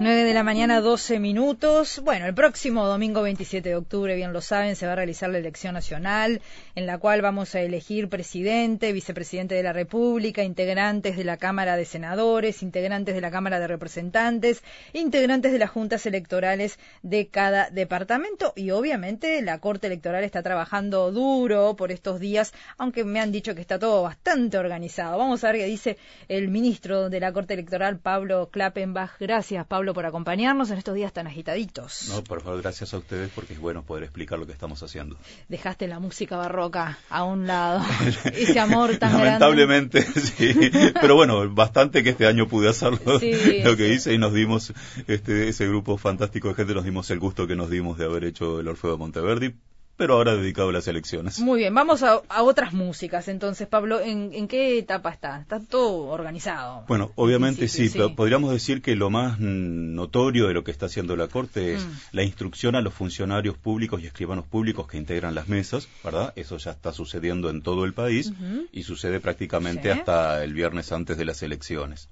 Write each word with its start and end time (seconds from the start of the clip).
9 0.00 0.22
de 0.22 0.32
la 0.32 0.44
mañana, 0.44 0.80
12 0.80 1.18
minutos. 1.18 2.00
Bueno, 2.04 2.26
el 2.26 2.34
próximo 2.34 2.86
domingo 2.86 3.20
27 3.22 3.68
de 3.68 3.74
octubre, 3.74 4.14
bien 4.14 4.32
lo 4.32 4.40
saben, 4.40 4.76
se 4.76 4.86
va 4.86 4.92
a 4.92 4.94
realizar 4.94 5.28
la 5.28 5.38
elección 5.38 5.74
nacional, 5.74 6.40
en 6.76 6.86
la 6.86 6.98
cual 6.98 7.20
vamos 7.20 7.56
a 7.56 7.62
elegir 7.62 8.08
presidente, 8.08 8.92
vicepresidente 8.92 9.56
de 9.56 9.64
la 9.64 9.72
República, 9.72 10.44
integrantes 10.44 11.16
de 11.16 11.24
la 11.24 11.36
Cámara 11.36 11.76
de 11.76 11.84
Senadores, 11.84 12.62
integrantes 12.62 13.16
de 13.16 13.20
la 13.20 13.32
Cámara 13.32 13.58
de 13.58 13.66
Representantes, 13.66 14.62
integrantes 14.92 15.50
de 15.50 15.58
las 15.58 15.70
juntas 15.70 16.06
electorales 16.06 16.78
de 17.02 17.26
cada 17.26 17.68
departamento 17.68 18.52
y 18.54 18.70
obviamente 18.70 19.42
la 19.42 19.58
Corte 19.58 19.88
Electoral 19.88 20.22
está 20.22 20.44
trabajando 20.44 21.10
duro 21.10 21.74
por 21.74 21.90
estos 21.90 22.20
días, 22.20 22.54
aunque 22.76 23.02
me 23.02 23.18
han 23.18 23.32
dicho 23.32 23.56
que 23.56 23.62
está 23.62 23.80
todo 23.80 24.04
bastante 24.04 24.58
organizado. 24.58 25.18
Vamos 25.18 25.42
a 25.42 25.48
ver 25.50 25.62
qué 25.62 25.66
dice 25.66 25.98
el 26.28 26.46
ministro 26.46 27.10
de 27.10 27.18
la 27.18 27.32
Corte 27.32 27.54
Electoral, 27.54 27.98
Pablo 27.98 28.48
Klappenbach. 28.52 29.18
Gracias, 29.18 29.66
Pablo 29.66 29.87
por 29.94 30.06
acompañarnos 30.06 30.70
en 30.70 30.78
estos 30.78 30.94
días 30.94 31.12
tan 31.12 31.26
agitaditos. 31.26 32.08
No, 32.08 32.22
por 32.24 32.42
favor, 32.42 32.60
gracias 32.62 32.94
a 32.94 32.98
ustedes 32.98 33.30
porque 33.34 33.54
es 33.54 33.60
bueno 33.60 33.82
poder 33.82 34.04
explicar 34.04 34.38
lo 34.38 34.46
que 34.46 34.52
estamos 34.52 34.82
haciendo. 34.82 35.16
Dejaste 35.48 35.86
la 35.88 35.98
música 35.98 36.36
barroca 36.36 36.98
a 37.08 37.24
un 37.24 37.46
lado, 37.46 37.84
ese 38.32 38.58
amor 38.58 38.96
tan 38.98 39.12
Lamentablemente, 39.12 40.02
sí. 40.20 40.54
Pero 41.00 41.14
bueno, 41.14 41.48
bastante 41.50 42.02
que 42.02 42.10
este 42.10 42.26
año 42.26 42.48
pude 42.48 42.68
hacerlo, 42.68 42.98
lo 43.64 43.76
que 43.76 43.92
hice 43.92 44.12
y 44.14 44.18
nos 44.18 44.32
dimos, 44.32 44.72
este, 45.06 45.48
ese 45.48 45.66
grupo 45.66 45.96
fantástico 45.98 46.48
de 46.48 46.54
gente, 46.54 46.74
nos 46.74 46.84
dimos 46.84 47.10
el 47.10 47.18
gusto 47.18 47.46
que 47.46 47.56
nos 47.56 47.70
dimos 47.70 47.98
de 47.98 48.04
haber 48.04 48.24
hecho 48.24 48.60
el 48.60 48.68
Orfeo 48.68 48.92
de 48.92 48.96
Monteverdi 48.96 49.54
pero 49.98 50.14
ahora 50.14 50.36
dedicado 50.36 50.68
a 50.68 50.72
las 50.72 50.86
elecciones. 50.86 51.40
Muy 51.40 51.58
bien, 51.58 51.74
vamos 51.74 52.04
a, 52.04 52.22
otras 52.40 52.72
músicas 52.72 53.26
entonces, 53.26 53.66
Pablo. 53.66 54.00
¿en, 54.00 54.46
qué 54.46 54.78
etapa 54.78 55.10
está? 55.10 55.40
¿Está 55.40 55.58
todo 55.58 56.06
organizado? 56.06 56.84
Bueno, 56.86 57.10
obviamente 57.16 57.66
sí, 57.66 57.90
pero 57.92 58.14
podríamos 58.14 58.52
decir 58.52 58.80
que 58.80 58.94
lo 58.94 59.10
más 59.10 59.40
notorio 59.40 60.46
de 60.46 60.54
lo 60.54 60.62
que 60.62 60.70
está 60.70 60.86
haciendo 60.86 61.16
la 61.16 61.26
Corte 61.26 61.74
es 61.74 61.84
mm. 61.84 61.90
la 62.12 62.22
instrucción 62.22 62.76
a 62.76 62.80
los 62.80 62.94
funcionarios 62.94 63.58
públicos 63.58 64.00
y 64.00 64.06
escribanos 64.06 64.46
públicos 64.46 64.86
que 64.86 64.98
integran 64.98 65.34
las 65.34 65.48
mesas, 65.48 65.88
¿verdad? 66.04 66.32
Eso 66.36 66.58
ya 66.58 66.70
está 66.70 66.92
sucediendo 66.92 67.50
en 67.50 67.62
todo 67.62 67.84
el 67.84 67.92
país 67.92 68.32
y 68.70 68.84
sucede 68.84 69.18
prácticamente 69.18 69.90
hasta 69.90 70.44
el 70.44 70.54
viernes 70.54 70.92
antes 70.92 71.18
de 71.18 71.24
las 71.24 71.42
elecciones. 71.42 72.08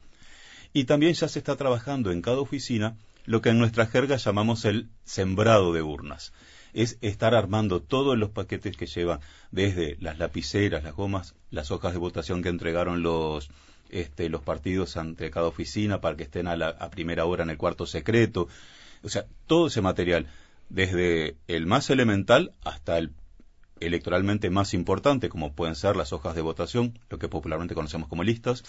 Y 0.72 0.84
también 0.84 1.14
ya 1.14 1.28
se 1.28 1.38
está 1.38 1.54
trabajando 1.54 2.10
en 2.10 2.20
cada 2.20 2.40
oficina 2.40 2.96
lo 3.26 3.42
que 3.42 3.50
en 3.50 3.58
nuestra 3.60 3.86
jerga 3.86 4.16
llamamos 4.16 4.64
el 4.64 4.88
sembrado 5.04 5.72
de 5.72 5.82
urnas 5.82 6.32
es 6.76 6.98
estar 7.00 7.34
armando 7.34 7.80
todos 7.80 8.18
los 8.18 8.30
paquetes 8.30 8.76
que 8.76 8.86
llevan 8.86 9.20
desde 9.50 9.96
las 9.98 10.18
lapiceras, 10.18 10.84
las 10.84 10.94
gomas, 10.94 11.34
las 11.50 11.70
hojas 11.70 11.94
de 11.94 11.98
votación 11.98 12.42
que 12.42 12.50
entregaron 12.50 13.02
los 13.02 13.48
este, 13.88 14.28
los 14.28 14.42
partidos 14.42 14.96
ante 14.96 15.30
cada 15.30 15.46
oficina 15.46 16.00
para 16.00 16.16
que 16.16 16.24
estén 16.24 16.48
a, 16.48 16.56
la, 16.56 16.68
a 16.68 16.90
primera 16.90 17.24
hora 17.24 17.44
en 17.44 17.50
el 17.50 17.56
cuarto 17.56 17.86
secreto. 17.86 18.48
O 19.02 19.08
sea, 19.08 19.24
todo 19.46 19.68
ese 19.68 19.80
material, 19.80 20.26
desde 20.68 21.36
el 21.46 21.66
más 21.66 21.88
elemental 21.88 22.52
hasta 22.62 22.98
el 22.98 23.10
electoralmente 23.80 24.50
más 24.50 24.74
importante, 24.74 25.28
como 25.28 25.52
pueden 25.52 25.74
ser 25.74 25.96
las 25.96 26.12
hojas 26.12 26.34
de 26.34 26.42
votación, 26.42 26.98
lo 27.10 27.18
que 27.18 27.28
popularmente 27.28 27.74
conocemos 27.74 28.08
como 28.08 28.24
listas, 28.24 28.62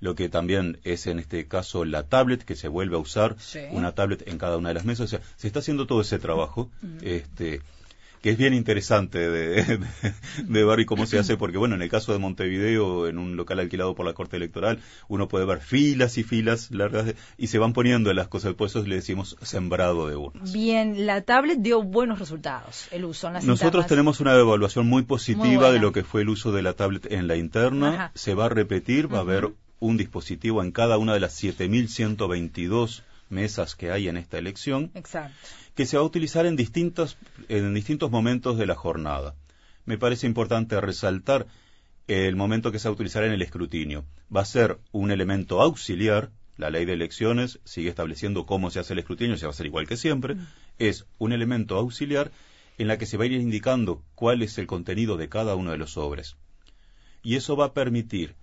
lo 0.00 0.14
que 0.14 0.28
también 0.28 0.78
es 0.84 1.06
en 1.06 1.18
este 1.18 1.46
caso 1.46 1.84
la 1.84 2.04
tablet, 2.04 2.44
que 2.44 2.56
se 2.56 2.68
vuelve 2.68 2.96
a 2.96 3.00
usar, 3.00 3.36
una 3.70 3.92
tablet 3.92 4.26
en 4.28 4.38
cada 4.38 4.56
una 4.56 4.68
de 4.68 4.74
las 4.74 4.84
mesas, 4.84 5.06
o 5.06 5.08
sea, 5.08 5.20
se 5.36 5.46
está 5.46 5.60
haciendo 5.60 5.86
todo 5.86 6.00
ese 6.00 6.18
trabajo, 6.18 6.70
este, 7.02 7.60
que 8.22 8.30
es 8.30 8.38
bien 8.38 8.54
interesante 8.54 9.28
de, 9.28 9.80
de, 10.44 10.64
ver 10.64 10.80
y 10.80 10.86
cómo 10.86 11.06
se 11.06 11.18
hace, 11.18 11.36
porque 11.36 11.58
bueno, 11.58 11.74
en 11.74 11.82
el 11.82 11.90
caso 11.90 12.12
de 12.12 12.18
Montevideo, 12.18 13.08
en 13.08 13.18
un 13.18 13.36
local 13.36 13.58
alquilado 13.58 13.94
por 13.96 14.06
la 14.06 14.14
Corte 14.14 14.36
Electoral, 14.36 14.78
uno 15.08 15.26
puede 15.26 15.44
ver 15.44 15.60
filas 15.60 16.16
y 16.18 16.22
filas 16.22 16.70
largas 16.70 17.14
y 17.36 17.48
se 17.48 17.58
van 17.58 17.72
poniendo 17.72 18.12
las 18.12 18.28
cosas, 18.28 18.54
por 18.54 18.68
eso 18.68 18.82
le 18.84 18.94
decimos 18.94 19.36
sembrado 19.42 20.06
de 20.06 20.14
urnas. 20.16 20.52
Bien, 20.52 21.04
la 21.04 21.22
tablet 21.22 21.58
dio 21.58 21.82
buenos 21.82 22.20
resultados, 22.20 22.86
el 22.92 23.04
uso 23.04 23.26
en 23.26 23.34
las 23.34 23.44
Nosotros 23.44 23.88
tenemos 23.88 24.20
una 24.20 24.34
evaluación 24.38 24.86
muy 24.86 25.02
positiva 25.02 25.72
de 25.72 25.80
lo 25.80 25.90
que 25.90 26.04
fue 26.04 26.22
el 26.22 26.28
uso 26.28 26.52
de 26.52 26.62
la 26.62 26.74
tablet 26.74 27.10
en 27.10 27.26
la 27.26 27.36
interna, 27.36 28.12
se 28.14 28.34
va 28.34 28.46
a 28.46 28.48
repetir, 28.48 29.12
va 29.12 29.18
a 29.18 29.22
haber 29.22 29.50
un 29.80 29.96
dispositivo 29.96 30.62
en 30.62 30.70
cada 30.70 30.96
una 30.96 31.12
de 31.12 31.18
las 31.18 31.42
7.122 31.42 33.02
mesas 33.30 33.74
que 33.74 33.90
hay 33.90 34.06
en 34.06 34.16
esta 34.16 34.38
elección. 34.38 34.92
Exacto 34.94 35.34
que 35.74 35.86
se 35.86 35.96
va 35.96 36.02
a 36.02 36.06
utilizar 36.06 36.46
en 36.46 36.56
distintos, 36.56 37.16
en 37.48 37.72
distintos 37.74 38.10
momentos 38.10 38.58
de 38.58 38.66
la 38.66 38.74
jornada. 38.74 39.34
Me 39.84 39.98
parece 39.98 40.26
importante 40.26 40.80
resaltar 40.80 41.46
el 42.08 42.36
momento 42.36 42.72
que 42.72 42.78
se 42.78 42.88
va 42.88 42.92
a 42.92 42.94
utilizar 42.94 43.24
en 43.24 43.32
el 43.32 43.42
escrutinio. 43.42 44.04
Va 44.34 44.42
a 44.42 44.46
ser 44.46 44.78
un 44.92 45.10
elemento 45.10 45.60
auxiliar, 45.62 46.30
la 46.56 46.70
ley 46.70 46.84
de 46.84 46.92
elecciones 46.92 47.58
sigue 47.64 47.88
estableciendo 47.88 48.44
cómo 48.44 48.70
se 48.70 48.80
hace 48.80 48.92
el 48.92 48.98
escrutinio, 48.98 49.36
se 49.36 49.46
va 49.46 49.50
a 49.50 49.54
hacer 49.54 49.66
igual 49.66 49.88
que 49.88 49.96
siempre, 49.96 50.34
mm. 50.34 50.46
es 50.78 51.06
un 51.18 51.32
elemento 51.32 51.76
auxiliar 51.76 52.30
en 52.78 52.88
la 52.88 52.98
que 52.98 53.06
se 53.06 53.16
va 53.16 53.24
a 53.24 53.26
ir 53.26 53.32
indicando 53.32 54.02
cuál 54.14 54.42
es 54.42 54.58
el 54.58 54.66
contenido 54.66 55.16
de 55.16 55.28
cada 55.28 55.54
uno 55.54 55.70
de 55.70 55.78
los 55.78 55.92
sobres. 55.92 56.36
Y 57.22 57.36
eso 57.36 57.56
va 57.56 57.66
a 57.66 57.72
permitir 57.72 58.34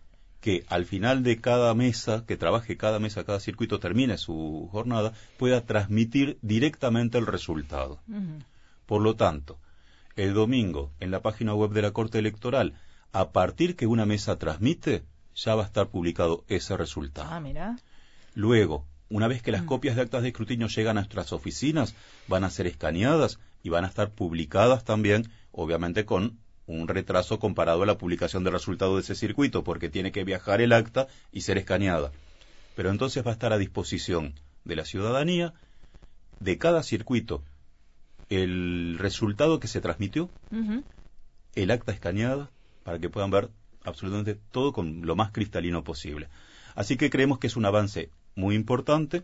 que 0.42 0.66
al 0.70 0.86
final 0.86 1.24
de 1.24 1.42
cada 1.42 1.74
mesa, 1.74 2.24
que 2.26 2.38
trabaje 2.38 2.78
cada 2.78 3.00
mesa, 3.00 3.24
cada 3.24 3.40
circuito, 3.40 3.80
termine 3.80 4.18
su 4.18 4.70
jornada, 4.72 5.14
pueda 5.38 5.66
transmitir 5.66 6.38
directamente 6.42 7.18
el 7.18 7.26
resultado. 7.26 8.00
Por 8.86 9.02
lo 9.02 9.16
tanto, 9.16 9.58
el 10.16 10.34
domingo, 10.34 10.92
en 11.00 11.12
la 11.12 11.22
página 11.22 11.54
web 11.54 11.72
de 11.72 11.82
la 11.82 11.92
Corte 11.92 12.20
Electoral, 12.20 12.74
a 13.12 13.32
partir 13.32 13.76
que 13.76 13.88
una 13.88 14.06
mesa 14.06 14.38
transmite, 14.38 15.04
ya 15.36 15.56
va 15.56 15.64
a 15.64 15.66
estar 15.66 15.88
publicado 15.88 16.44
ese 16.48 16.76
resultado. 16.78 17.30
Ah, 17.32 17.40
mira. 17.40 17.78
Luego, 18.34 18.86
una 19.10 19.28
vez 19.28 19.42
que 19.42 19.52
las 19.52 19.64
mm. 19.64 19.68
copias 19.68 19.96
de 19.96 20.04
actas 20.04 20.22
de 20.22 20.30
escrutinio 20.30 20.68
llegan 20.68 20.98
a 20.98 21.02
nuestras 21.02 21.34
oficinas, 21.34 21.96
van 22.28 22.44
a 22.44 22.50
ser 22.50 22.68
escaneadas 22.68 23.40
y 23.64 23.70
van 23.70 23.86
a 23.86 23.88
estar 23.88 24.12
publicadas 24.12 24.84
también, 24.84 25.30
obviamente 25.52 26.06
con 26.06 26.38
un 26.70 26.88
retraso 26.88 27.40
comparado 27.40 27.82
a 27.82 27.86
la 27.88 27.98
publicación 27.98 28.44
del 28.44 28.54
resultado 28.54 28.96
de 28.96 29.02
ese 29.02 29.16
circuito, 29.16 29.64
porque 29.64 29.90
tiene 29.90 30.12
que 30.12 30.24
viajar 30.24 30.62
el 30.62 30.72
acta 30.72 31.08
y 31.32 31.42
ser 31.42 31.58
escaneada. 31.58 32.12
Pero 32.76 32.92
entonces 32.92 33.26
va 33.26 33.32
a 33.32 33.34
estar 33.34 33.52
a 33.52 33.58
disposición 33.58 34.36
de 34.66 34.76
la 34.76 34.86
ciudadanía, 34.86 35.54
de 36.40 36.58
cada 36.60 36.84
circuito, 36.84 37.44
el 38.30 38.98
resultado 39.00 39.60
que 39.60 39.68
se 39.68 39.82
transmitió, 39.82 40.30
el 41.56 41.72
acta 41.72 41.92
escaneada, 41.92 42.52
para 42.84 43.00
que 43.00 43.10
puedan 43.10 43.32
ver 43.32 43.50
absolutamente 43.84 44.38
todo 44.52 44.72
con 44.72 45.08
lo 45.08 45.16
más 45.16 45.32
cristalino 45.32 45.84
posible. 45.84 46.30
Así 46.76 46.98
que 46.98 47.10
creemos 47.10 47.40
que 47.40 47.48
es 47.48 47.58
un 47.58 47.66
avance 47.66 48.12
muy 48.36 48.54
importante 48.54 49.24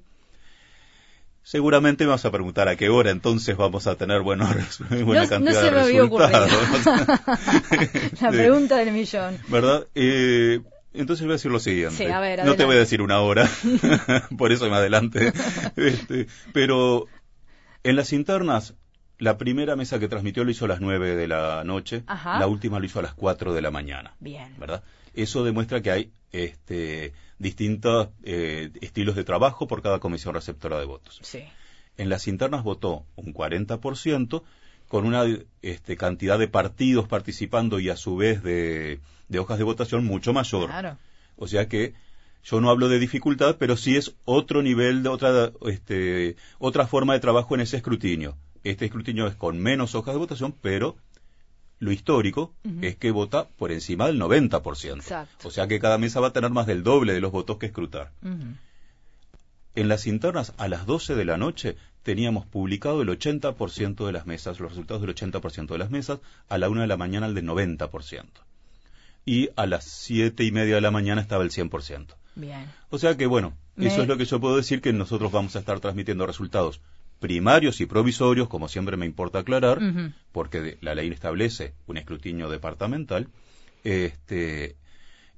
Seguramente 1.45 2.05
me 2.05 2.09
vas 2.09 2.25
a 2.25 2.31
preguntar 2.31 2.67
a 2.69 2.75
qué 2.75 2.89
hora 2.89 3.11
entonces 3.11 3.55
vamos 3.55 3.85
a 3.85 3.95
tener 3.95 4.21
buena 4.23 4.47
cantidad 5.29 5.39
no 5.39 5.51
se 5.53 5.61
de 5.61 5.71
me 5.71 5.83
resultados. 5.83 6.51
La 8.21 8.31
pregunta 8.31 8.77
del 8.77 8.91
millón. 8.91 9.37
¿Verdad? 9.47 9.85
Eh, 9.93 10.61
entonces 10.95 11.23
voy 11.23 11.33
a 11.33 11.37
decir 11.37 11.51
lo 11.51 11.59
siguiente. 11.59 12.09
no 12.43 12.55
te 12.55 12.65
voy 12.65 12.77
a 12.77 12.79
decir 12.79 12.99
una 12.99 13.19
hora, 13.21 13.47
por 14.39 14.51
eso 14.51 14.67
me 14.71 14.75
adelante. 14.75 15.33
Este, 15.75 16.25
pero 16.51 17.05
en 17.83 17.95
las 17.95 18.11
internas, 18.11 18.73
la 19.19 19.37
primera 19.37 19.75
mesa 19.75 19.99
que 19.99 20.07
transmitió 20.07 20.43
lo 20.45 20.49
hizo 20.49 20.65
a 20.65 20.69
las 20.69 20.81
nueve 20.81 21.15
de 21.15 21.27
la 21.27 21.63
noche, 21.63 22.05
la 22.07 22.47
última 22.47 22.79
lo 22.79 22.85
hizo 22.87 22.97
a 22.97 23.03
las 23.03 23.13
cuatro 23.13 23.53
de 23.53 23.61
la 23.61 23.69
mañana. 23.69 24.15
Bien. 24.19 24.55
¿Verdad? 24.57 24.81
Eso 25.15 25.43
demuestra 25.43 25.81
que 25.81 25.91
hay 25.91 26.11
este, 26.31 27.13
distintos 27.39 28.09
eh, 28.23 28.71
estilos 28.81 29.15
de 29.15 29.23
trabajo 29.23 29.67
por 29.67 29.81
cada 29.81 29.99
comisión 29.99 30.33
receptora 30.33 30.79
de 30.79 30.85
votos. 30.85 31.19
Sí. 31.23 31.43
En 31.97 32.09
las 32.09 32.27
internas 32.27 32.63
votó 32.63 33.05
un 33.15 33.33
40%, 33.33 34.43
con 34.87 35.05
una 35.05 35.23
este, 35.61 35.97
cantidad 35.97 36.37
de 36.37 36.47
partidos 36.47 37.07
participando 37.07 37.79
y 37.79 37.89
a 37.89 37.95
su 37.95 38.17
vez 38.17 38.43
de, 38.43 38.99
hojas 39.39 39.57
de 39.57 39.63
votación 39.63 40.05
mucho 40.05 40.33
mayor. 40.33 40.69
Claro. 40.69 40.97
O 41.37 41.47
sea 41.47 41.67
que 41.67 41.93
yo 42.43 42.61
no 42.61 42.69
hablo 42.69 42.87
de 42.89 42.99
dificultad, 42.99 43.57
pero 43.57 43.77
sí 43.77 43.97
es 43.97 44.15
otro 44.25 44.61
nivel 44.61 45.01
de 45.03 45.09
otra, 45.09 45.51
este, 45.67 46.35
otra 46.59 46.85
forma 46.85 47.13
de 47.13 47.19
trabajo 47.19 47.55
en 47.55 47.61
ese 47.61 47.77
escrutinio. 47.77 48.37
Este 48.63 48.85
escrutinio 48.85 49.27
es 49.27 49.35
con 49.35 49.59
menos 49.59 49.95
hojas 49.95 50.13
de 50.13 50.19
votación, 50.19 50.55
pero 50.61 50.97
lo 51.79 51.91
histórico 51.91 52.53
es 52.81 52.95
que 52.95 53.11
vota 53.11 53.47
por 53.47 53.71
encima 53.71 54.07
del 54.07 54.19
90%. 54.19 55.27
O 55.43 55.51
sea 55.51 55.67
que 55.67 55.79
cada 55.79 55.97
mesa 55.97 56.19
va 56.19 56.27
a 56.27 56.33
tener 56.33 56.51
más 56.51 56.67
del 56.67 56.83
doble 56.83 57.13
de 57.13 57.21
los 57.21 57.31
votos 57.31 57.57
que 57.57 57.67
escrutar. 57.67 58.11
En 59.75 59.87
las 59.89 60.07
internas, 60.07 60.53
a 60.57 60.67
las 60.67 60.85
12 60.85 61.15
de 61.15 61.25
la 61.25 61.37
noche, 61.37 61.75
teníamos 62.03 62.45
publicado 62.45 63.01
el 63.01 63.09
80% 63.09 64.05
de 64.05 64.11
las 64.13 64.25
mesas, 64.25 64.59
los 64.59 64.71
resultados 64.71 65.01
del 65.01 65.13
80% 65.13 65.67
de 65.67 65.77
las 65.77 65.91
mesas, 65.91 66.19
a 66.47 66.57
la 66.57 66.69
1 66.69 66.81
de 66.81 66.87
la 66.87 66.97
mañana 66.97 67.25
el 67.25 67.35
del 67.35 67.45
90%. 67.45 68.23
Y 69.25 69.49
a 69.55 69.65
las 69.65 69.83
7 69.83 70.43
y 70.43 70.51
media 70.51 70.75
de 70.75 70.81
la 70.81 70.91
mañana 70.91 71.19
estaba 71.19 71.43
el 71.43 71.51
100%. 71.51 72.15
Bien. 72.35 72.71
O 72.89 72.97
sea 72.97 73.17
que, 73.17 73.25
bueno, 73.25 73.53
eso 73.75 74.01
es 74.01 74.07
lo 74.07 74.17
que 74.17 74.25
yo 74.25 74.39
puedo 74.39 74.55
decir, 74.55 74.81
que 74.81 74.93
nosotros 74.93 75.31
vamos 75.31 75.55
a 75.55 75.59
estar 75.59 75.79
transmitiendo 75.79 76.25
resultados 76.25 76.79
primarios 77.19 77.81
y 77.81 77.85
provisorios, 77.85 78.47
como 78.47 78.67
siempre 78.67 78.97
me 78.97 79.05
importa 79.05 79.39
aclarar, 79.39 79.79
porque 80.31 80.77
la 80.81 80.95
ley 80.95 81.09
establece 81.09 81.73
un 81.87 81.97
escrutinio 81.97 82.49
departamental, 82.49 83.29
este, 83.83 84.75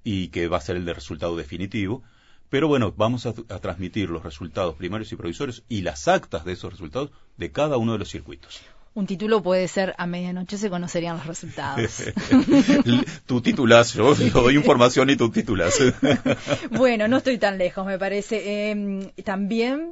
y 0.04 0.30
que 0.30 0.48
va 0.48 0.58
a 0.58 0.62
ser 0.62 0.78
el 0.78 0.86
de 0.86 0.94
resultado 0.94 1.36
definitivo. 1.36 2.04
Pero 2.50 2.70
bueno, 2.70 2.94
vamos 2.96 3.26
a, 3.26 3.34
transmitir 3.34 4.10
los 4.10 4.24
resultados 4.24 4.76
primarios 4.76 5.12
y 5.12 5.18
provisorios 5.18 5.64
y 5.68 5.82
las 5.82 6.08
actas 6.08 6.46
de 6.46 6.54
esos 6.54 6.72
resultados 6.72 7.12
de 7.36 7.52
cada 7.52 7.78
uno 7.78 7.92
de 7.92 8.00
los 8.00 8.10
circuitos. 8.10 8.62
Un 8.98 9.06
título 9.06 9.44
puede 9.44 9.68
ser 9.68 9.94
a 10.00 10.08
medianoche 10.08 10.58
se 10.58 10.72
conocerían 10.72 11.18
los 11.18 11.28
resultados. 11.28 12.02
tu 13.28 13.42
titulas, 13.42 13.94
yo, 13.94 14.16
doy 14.16 14.56
información 14.56 15.12
y 15.12 15.16
tú 15.16 15.30
titulas. 15.30 15.78
bueno, 16.72 17.08
no 17.08 17.18
estoy 17.18 17.38
tan 17.38 17.60
lejos, 17.60 17.86
me 17.86 18.00
parece. 18.00 18.72
Em, 18.72 19.12
también 19.24 19.92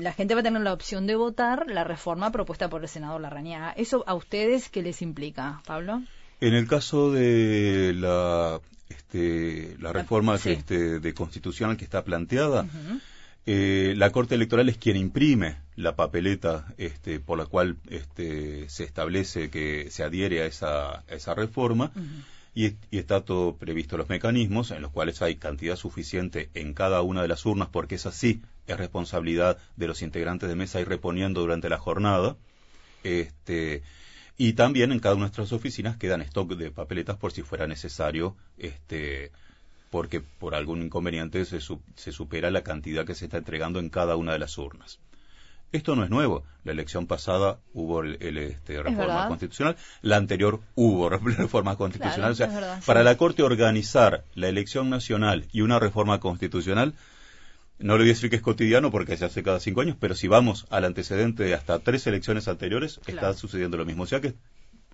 la 0.00 0.12
gente 0.12 0.34
va 0.34 0.40
a 0.40 0.42
tener 0.42 0.60
la 0.60 0.74
opción 0.74 1.06
de 1.06 1.16
votar 1.16 1.64
la 1.66 1.82
reforma 1.82 2.30
propuesta 2.30 2.68
por 2.68 2.82
el 2.82 2.90
senador 2.90 3.22
Larrañaga. 3.22 3.72
¿Eso 3.72 4.04
a 4.06 4.12
ustedes 4.12 4.68
qué 4.68 4.82
les 4.82 5.00
implica, 5.00 5.62
Pablo? 5.64 6.02
En 6.42 6.52
el 6.52 6.68
caso 6.68 7.10
de 7.10 7.94
la, 7.96 8.60
este, 8.90 9.78
la 9.80 9.94
reforma 9.94 10.34
este, 10.34 11.00
de 11.00 11.14
constitucional 11.14 11.78
que 11.78 11.84
está 11.84 12.04
planteada, 12.04 12.66
eh, 13.46 13.94
la 13.96 14.10
Corte 14.10 14.34
Electoral 14.36 14.68
es 14.68 14.78
quien 14.78 14.96
imprime 14.96 15.56
la 15.74 15.96
papeleta 15.96 16.72
este, 16.78 17.18
por 17.18 17.38
la 17.38 17.46
cual 17.46 17.76
este, 17.88 18.68
se 18.68 18.84
establece 18.84 19.50
que 19.50 19.90
se 19.90 20.04
adhiere 20.04 20.42
a 20.42 20.46
esa, 20.46 21.04
esa 21.08 21.34
reforma 21.34 21.92
y, 22.54 22.76
está 22.90 23.24
todo 23.24 23.56
previsto 23.56 23.96
los 23.96 24.08
mecanismos 24.08 24.70
en 24.70 24.82
los 24.82 24.92
cuales 24.92 25.22
hay 25.22 25.36
cantidad 25.36 25.76
suficiente 25.76 26.50
en 26.54 26.74
cada 26.74 27.02
una 27.02 27.22
de 27.22 27.28
las 27.28 27.44
urnas 27.46 27.68
porque 27.68 27.96
es 27.96 28.06
así, 28.06 28.42
es 28.66 28.76
responsabilidad 28.76 29.58
de 29.76 29.88
los 29.88 30.02
integrantes 30.02 30.48
de 30.48 30.54
mesa 30.54 30.80
ir 30.80 30.88
reponiendo 30.88 31.40
durante 31.40 31.68
la 31.68 31.78
jornada. 31.78 32.36
Este, 33.02 33.82
y 34.36 34.52
también 34.52 34.92
en 34.92 35.00
cada 35.00 35.14
una 35.14 35.24
de 35.24 35.30
nuestras 35.30 35.52
oficinas 35.52 35.96
quedan 35.96 36.20
stock 36.22 36.54
de 36.54 36.70
papeletas 36.70 37.16
por 37.16 37.32
si 37.32 37.42
fuera 37.42 37.66
necesario 37.66 38.36
este, 38.58 39.32
porque 39.92 40.22
por 40.22 40.54
algún 40.54 40.80
inconveniente 40.80 41.44
se, 41.44 41.60
se 41.60 42.12
supera 42.12 42.50
la 42.50 42.62
cantidad 42.62 43.04
que 43.04 43.14
se 43.14 43.26
está 43.26 43.36
entregando 43.36 43.78
en 43.78 43.90
cada 43.90 44.16
una 44.16 44.32
de 44.32 44.38
las 44.38 44.56
urnas. 44.56 44.98
Esto 45.70 45.94
no 45.94 46.02
es 46.02 46.08
nuevo. 46.08 46.44
La 46.64 46.72
elección 46.72 47.06
pasada 47.06 47.58
hubo 47.74 48.00
el, 48.00 48.16
este, 48.38 48.82
reforma 48.82 49.28
constitucional, 49.28 49.76
la 50.00 50.16
anterior 50.16 50.60
hubo 50.76 51.10
reforma 51.10 51.76
constitucional. 51.76 52.32
o 52.32 52.34
sea, 52.34 52.80
para 52.86 53.02
la 53.02 53.18
Corte 53.18 53.42
organizar 53.42 54.24
la 54.34 54.48
elección 54.48 54.88
nacional 54.88 55.46
y 55.52 55.60
una 55.60 55.78
reforma 55.78 56.20
constitucional, 56.20 56.94
no 57.78 57.98
le 57.98 58.04
voy 58.04 58.10
a 58.10 58.14
decir 58.14 58.30
que 58.30 58.36
es 58.36 58.42
cotidiano 58.42 58.90
porque 58.90 59.18
se 59.18 59.26
hace 59.26 59.42
cada 59.42 59.60
cinco 59.60 59.82
años, 59.82 59.98
pero 60.00 60.14
si 60.14 60.26
vamos 60.26 60.66
al 60.70 60.86
antecedente 60.86 61.42
de 61.42 61.52
hasta 61.52 61.80
tres 61.80 62.06
elecciones 62.06 62.48
anteriores, 62.48 62.98
está 63.06 63.34
sucediendo 63.34 63.76
lo 63.76 63.84
mismo. 63.84 64.04
O 64.04 64.06
sea 64.06 64.22
que 64.22 64.34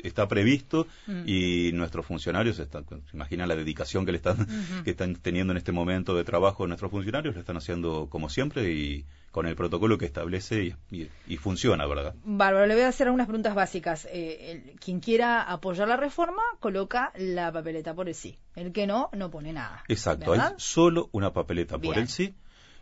está 0.02 0.28
previsto 0.28 0.86
mm. 1.06 1.22
y 1.26 1.70
nuestros 1.72 2.06
funcionarios 2.06 2.58
están, 2.58 2.84
se 2.84 3.16
imagina 3.16 3.46
la 3.46 3.56
dedicación 3.56 4.06
que 4.06 4.12
le 4.12 4.18
están 4.18 4.46
que 4.84 4.90
están 4.90 5.16
teniendo 5.16 5.52
en 5.52 5.56
este 5.56 5.72
momento 5.72 6.14
de 6.14 6.24
trabajo 6.24 6.66
nuestros 6.66 6.90
funcionarios 6.90 7.34
lo 7.34 7.40
están 7.40 7.56
haciendo 7.56 8.08
como 8.10 8.28
siempre 8.28 8.72
y 8.72 9.04
con 9.30 9.46
el 9.46 9.54
protocolo 9.54 9.98
que 9.98 10.06
establece 10.06 10.74
y, 10.90 11.36
funciona, 11.36 11.86
¿verdad? 11.86 12.14
Bárbaro, 12.24 12.66
le 12.66 12.74
voy 12.74 12.82
a 12.82 12.88
hacer 12.88 13.06
algunas 13.06 13.26
preguntas 13.26 13.54
básicas. 13.54 14.08
Eh, 14.10 14.74
quien 14.80 15.00
quiera 15.00 15.42
apoyar 15.42 15.86
la 15.86 15.96
reforma 15.96 16.42
coloca 16.60 17.12
la 17.16 17.52
papeleta 17.52 17.94
por 17.94 18.08
el 18.08 18.14
sí. 18.14 18.38
El 18.56 18.72
que 18.72 18.86
no, 18.86 19.10
no 19.12 19.30
pone 19.30 19.52
nada. 19.52 19.84
Exacto, 19.86 20.32
hay 20.32 20.40
solo 20.56 21.08
una 21.12 21.32
papeleta 21.32 21.78
por 21.78 21.98
el 21.98 22.08
sí 22.08 22.34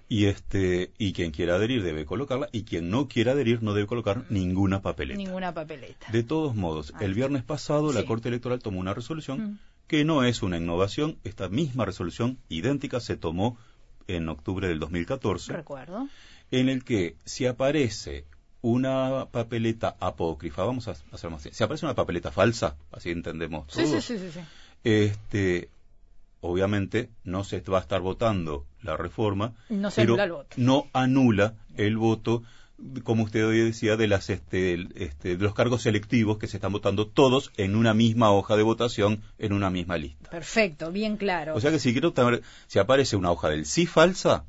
y 0.08 0.26
este 0.26 0.92
y 0.98 1.12
quien 1.12 1.32
quiera 1.32 1.56
adherir 1.56 1.82
debe 1.82 2.04
colocarla 2.04 2.48
y 2.52 2.62
quien 2.62 2.90
no 2.90 3.08
quiera 3.08 3.32
adherir 3.32 3.62
no 3.62 3.74
debe 3.74 3.86
colocar 3.86 4.24
ninguna 4.30 4.82
papeleta. 4.82 5.18
Ninguna 5.18 5.52
papeleta. 5.52 6.10
De 6.12 6.22
todos 6.22 6.54
modos, 6.54 6.92
el 7.00 7.12
ah. 7.12 7.14
viernes 7.14 7.42
pasado 7.42 7.92
la 7.92 8.04
Corte 8.04 8.28
Electoral 8.28 8.60
tomó 8.60 8.80
una 8.80 8.94
resolución 8.94 9.40
mm. 9.40 9.58
que 9.88 10.04
no 10.04 10.24
es 10.24 10.42
una 10.42 10.58
innovación, 10.58 11.18
esta 11.24 11.48
misma 11.48 11.84
resolución 11.84 12.38
idéntica 12.48 13.00
se 13.00 13.16
tomó 13.16 13.58
en 14.06 14.28
octubre 14.28 14.68
del 14.68 14.78
2014. 14.78 15.52
Recuerdo. 15.52 16.08
En 16.52 16.68
el 16.68 16.84
que 16.84 17.16
si 17.24 17.46
aparece 17.46 18.24
una 18.62 19.26
papeleta 19.30 19.96
apócrifa, 19.98 20.64
vamos 20.64 20.86
a 20.88 20.94
hacer 21.12 21.30
más, 21.30 21.42
si 21.42 21.64
aparece 21.64 21.86
una 21.86 21.94
papeleta 21.94 22.30
falsa, 22.30 22.76
así 22.92 23.10
entendemos 23.10 23.66
todos. 23.66 23.88
Sí, 23.88 24.00
sí, 24.00 24.18
sí, 24.18 24.30
sí. 24.32 24.40
Este, 24.84 25.68
obviamente 26.46 27.10
no 27.24 27.44
se 27.44 27.60
va 27.60 27.78
a 27.78 27.80
estar 27.80 28.00
votando 28.00 28.66
la 28.82 28.96
reforma, 28.96 29.54
no 29.68 29.90
pero 29.94 30.16
voto. 30.16 30.56
no 30.56 30.86
anula 30.92 31.54
el 31.76 31.96
voto, 31.96 32.42
como 33.04 33.24
usted 33.24 33.46
hoy 33.46 33.58
decía, 33.58 33.96
de 33.96 34.06
las 34.06 34.30
este, 34.30 34.86
este, 34.94 35.36
de 35.36 35.44
los 35.44 35.54
cargos 35.54 35.82
selectivos 35.82 36.38
que 36.38 36.46
se 36.46 36.56
están 36.56 36.72
votando 36.72 37.06
todos 37.06 37.52
en 37.56 37.74
una 37.74 37.94
misma 37.94 38.30
hoja 38.30 38.56
de 38.56 38.62
votación, 38.62 39.22
en 39.38 39.52
una 39.52 39.70
misma 39.70 39.98
lista. 39.98 40.30
Perfecto, 40.30 40.92
bien 40.92 41.16
claro. 41.16 41.54
O 41.54 41.60
sea 41.60 41.70
que 41.70 41.78
si 41.78 41.92
quiero 41.92 42.14
si 42.66 42.78
aparece 42.78 43.16
una 43.16 43.30
hoja 43.30 43.48
del 43.48 43.66
sí 43.66 43.86
falsa, 43.86 44.44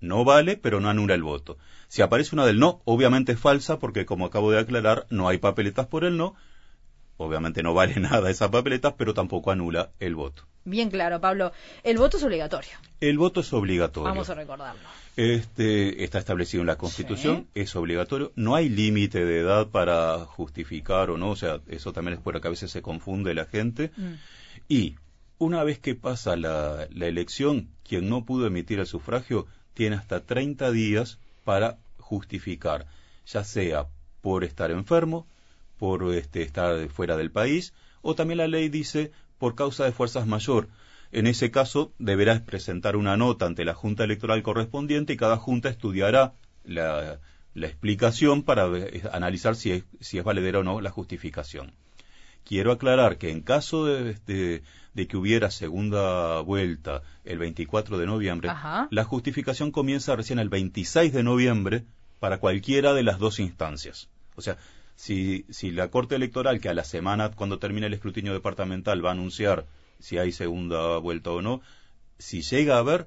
no 0.00 0.24
vale, 0.24 0.56
pero 0.56 0.80
no 0.80 0.88
anula 0.88 1.14
el 1.14 1.22
voto. 1.22 1.58
Si 1.88 2.02
aparece 2.02 2.34
una 2.34 2.46
del 2.46 2.58
no, 2.58 2.80
obviamente 2.84 3.32
es 3.32 3.38
falsa, 3.38 3.78
porque 3.78 4.06
como 4.06 4.26
acabo 4.26 4.50
de 4.50 4.60
aclarar, 4.60 5.06
no 5.10 5.28
hay 5.28 5.38
papeletas 5.38 5.86
por 5.86 6.04
el 6.04 6.16
no, 6.16 6.34
Obviamente 7.20 7.62
no 7.62 7.74
vale 7.74 7.96
nada 8.00 8.30
esa 8.30 8.50
papeleta, 8.50 8.96
pero 8.96 9.12
tampoco 9.12 9.50
anula 9.50 9.90
el 10.00 10.14
voto. 10.14 10.44
Bien 10.64 10.90
claro, 10.90 11.20
Pablo. 11.20 11.52
El 11.82 11.98
voto 11.98 12.18
es 12.18 12.22
obligatorio. 12.22 12.70
El 13.00 13.18
voto 13.18 13.40
es 13.40 13.52
obligatorio. 13.52 14.08
Vamos 14.08 14.28
a 14.28 14.34
recordarlo. 14.34 14.80
Este, 15.16 16.04
está 16.04 16.18
establecido 16.18 16.60
en 16.60 16.66
la 16.66 16.76
Constitución, 16.76 17.46
es 17.54 17.74
obligatorio. 17.76 18.32
No 18.36 18.54
hay 18.54 18.68
límite 18.68 19.24
de 19.24 19.40
edad 19.40 19.68
para 19.68 20.24
justificar 20.26 21.10
o 21.10 21.18
no, 21.18 21.30
o 21.30 21.36
sea, 21.36 21.60
eso 21.68 21.92
también 21.92 22.18
es 22.18 22.22
por 22.22 22.40
que 22.40 22.46
a 22.46 22.50
veces 22.50 22.70
se 22.70 22.82
confunde 22.82 23.34
la 23.34 23.46
gente. 23.46 23.90
Mm. 23.96 24.12
Y 24.68 24.96
una 25.38 25.64
vez 25.64 25.78
que 25.78 25.94
pasa 25.94 26.36
la, 26.36 26.86
la 26.90 27.06
elección, 27.06 27.68
quien 27.82 28.08
no 28.08 28.24
pudo 28.24 28.46
emitir 28.46 28.78
el 28.78 28.86
sufragio 28.86 29.46
tiene 29.74 29.96
hasta 29.96 30.20
30 30.20 30.70
días 30.70 31.18
para 31.44 31.78
justificar, 31.98 32.86
ya 33.26 33.44
sea 33.44 33.86
por 34.20 34.44
estar 34.44 34.70
enfermo, 34.70 35.26
por 35.78 36.14
este, 36.14 36.42
estar 36.42 36.88
fuera 36.88 37.16
del 37.16 37.30
país, 37.30 37.72
o 38.02 38.14
también 38.14 38.38
la 38.38 38.48
ley 38.48 38.68
dice 38.68 39.12
por 39.40 39.56
causa 39.56 39.84
de 39.84 39.90
fuerzas 39.90 40.28
mayor. 40.28 40.68
En 41.10 41.26
ese 41.26 41.50
caso, 41.50 41.92
deberá 41.98 42.44
presentar 42.44 42.94
una 42.94 43.16
nota 43.16 43.46
ante 43.46 43.64
la 43.64 43.74
Junta 43.74 44.04
Electoral 44.04 44.44
correspondiente 44.44 45.14
y 45.14 45.16
cada 45.16 45.38
Junta 45.38 45.68
estudiará 45.68 46.34
la, 46.64 47.18
explicación 47.54 48.44
para 48.44 48.68
analizar 49.12 49.56
si 49.56 49.72
es, 49.72 49.84
si 49.98 50.18
es 50.18 50.24
valedera 50.24 50.60
o 50.60 50.62
no 50.62 50.80
la 50.80 50.90
justificación. 50.90 51.72
Quiero 52.44 52.70
aclarar 52.70 53.18
que 53.18 53.30
en 53.30 53.40
caso 53.40 53.86
de, 53.86 54.62
de, 54.94 55.06
que 55.08 55.16
hubiera 55.16 55.50
segunda 55.50 56.40
vuelta 56.40 57.02
el 57.24 57.38
24 57.38 57.98
de 57.98 58.06
noviembre, 58.06 58.50
la 58.90 59.04
justificación 59.04 59.72
comienza 59.72 60.16
recién 60.16 60.38
el 60.38 60.48
26 60.48 61.12
de 61.12 61.22
noviembre 61.22 61.84
para 62.18 62.38
cualquiera 62.38 62.92
de 62.92 63.02
las 63.02 63.18
dos 63.18 63.40
instancias. 63.40 64.08
O 64.36 64.42
sea, 64.42 64.58
si, 65.00 65.46
si 65.48 65.70
la 65.70 65.88
Corte 65.88 66.14
Electoral, 66.14 66.60
que 66.60 66.68
a 66.68 66.74
la 66.74 66.84
semana, 66.84 67.30
cuando 67.30 67.58
termine 67.58 67.86
el 67.86 67.94
escrutinio 67.94 68.34
departamental, 68.34 69.02
va 69.02 69.08
a 69.08 69.12
anunciar 69.12 69.64
si 69.98 70.18
hay 70.18 70.30
segunda 70.30 70.98
vuelta 70.98 71.30
o 71.30 71.40
no, 71.40 71.62
si 72.18 72.42
llega 72.42 72.76
a 72.76 72.80
haber, 72.80 73.06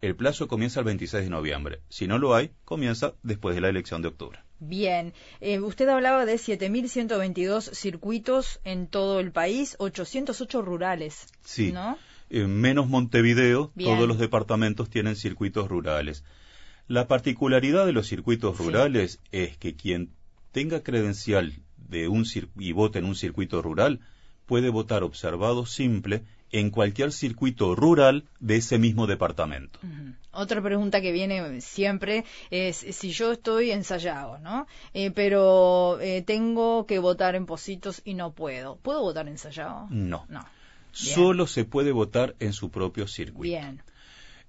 el 0.00 0.16
plazo 0.16 0.48
comienza 0.48 0.80
el 0.80 0.86
26 0.86 1.24
de 1.24 1.30
noviembre. 1.30 1.80
Si 1.90 2.06
no 2.06 2.16
lo 2.16 2.34
hay, 2.34 2.52
comienza 2.64 3.12
después 3.22 3.54
de 3.54 3.60
la 3.60 3.68
elección 3.68 4.00
de 4.00 4.08
octubre. 4.08 4.38
Bien, 4.60 5.12
eh, 5.42 5.60
usted 5.60 5.86
hablaba 5.90 6.24
de 6.24 6.36
7.122 6.36 7.74
circuitos 7.74 8.58
en 8.64 8.86
todo 8.86 9.20
el 9.20 9.30
país, 9.30 9.76
808 9.78 10.62
rurales. 10.62 11.26
Sí, 11.44 11.74
eh, 12.30 12.46
menos 12.46 12.88
Montevideo, 12.88 13.72
todos 13.76 14.08
los 14.08 14.18
departamentos 14.18 14.88
tienen 14.88 15.16
circuitos 15.16 15.68
rurales. 15.68 16.24
La 16.88 17.06
particularidad 17.06 17.84
de 17.84 17.92
los 17.92 18.06
circuitos 18.06 18.56
rurales 18.56 19.20
es 19.32 19.58
que 19.58 19.76
quien 19.76 20.15
tenga 20.56 20.82
credencial 20.82 21.52
de 21.76 22.08
un 22.08 22.24
y 22.58 22.72
vote 22.72 22.98
en 22.98 23.04
un 23.04 23.14
circuito 23.14 23.60
rural, 23.60 24.00
puede 24.46 24.70
votar 24.70 25.02
observado 25.02 25.66
simple 25.66 26.24
en 26.50 26.70
cualquier 26.70 27.12
circuito 27.12 27.74
rural 27.74 28.24
de 28.40 28.56
ese 28.56 28.78
mismo 28.78 29.06
departamento. 29.06 29.78
Otra 30.32 30.62
pregunta 30.62 31.02
que 31.02 31.12
viene 31.12 31.60
siempre 31.60 32.24
es 32.50 32.78
si 32.78 33.10
yo 33.10 33.32
estoy 33.32 33.70
ensayado, 33.70 34.38
¿no? 34.38 34.66
Eh, 34.94 35.10
pero 35.10 36.00
eh, 36.00 36.22
tengo 36.22 36.86
que 36.86 37.00
votar 37.00 37.34
en 37.34 37.44
Positos 37.44 38.00
y 38.02 38.14
no 38.14 38.32
puedo. 38.32 38.76
¿Puedo 38.76 39.02
votar 39.02 39.28
ensayado? 39.28 39.88
No. 39.90 40.24
No. 40.30 40.42
Solo 40.90 41.46
se 41.46 41.66
puede 41.66 41.92
votar 41.92 42.34
en 42.40 42.54
su 42.54 42.70
propio 42.70 43.06
circuito. 43.06 43.42
Bien. 43.42 43.82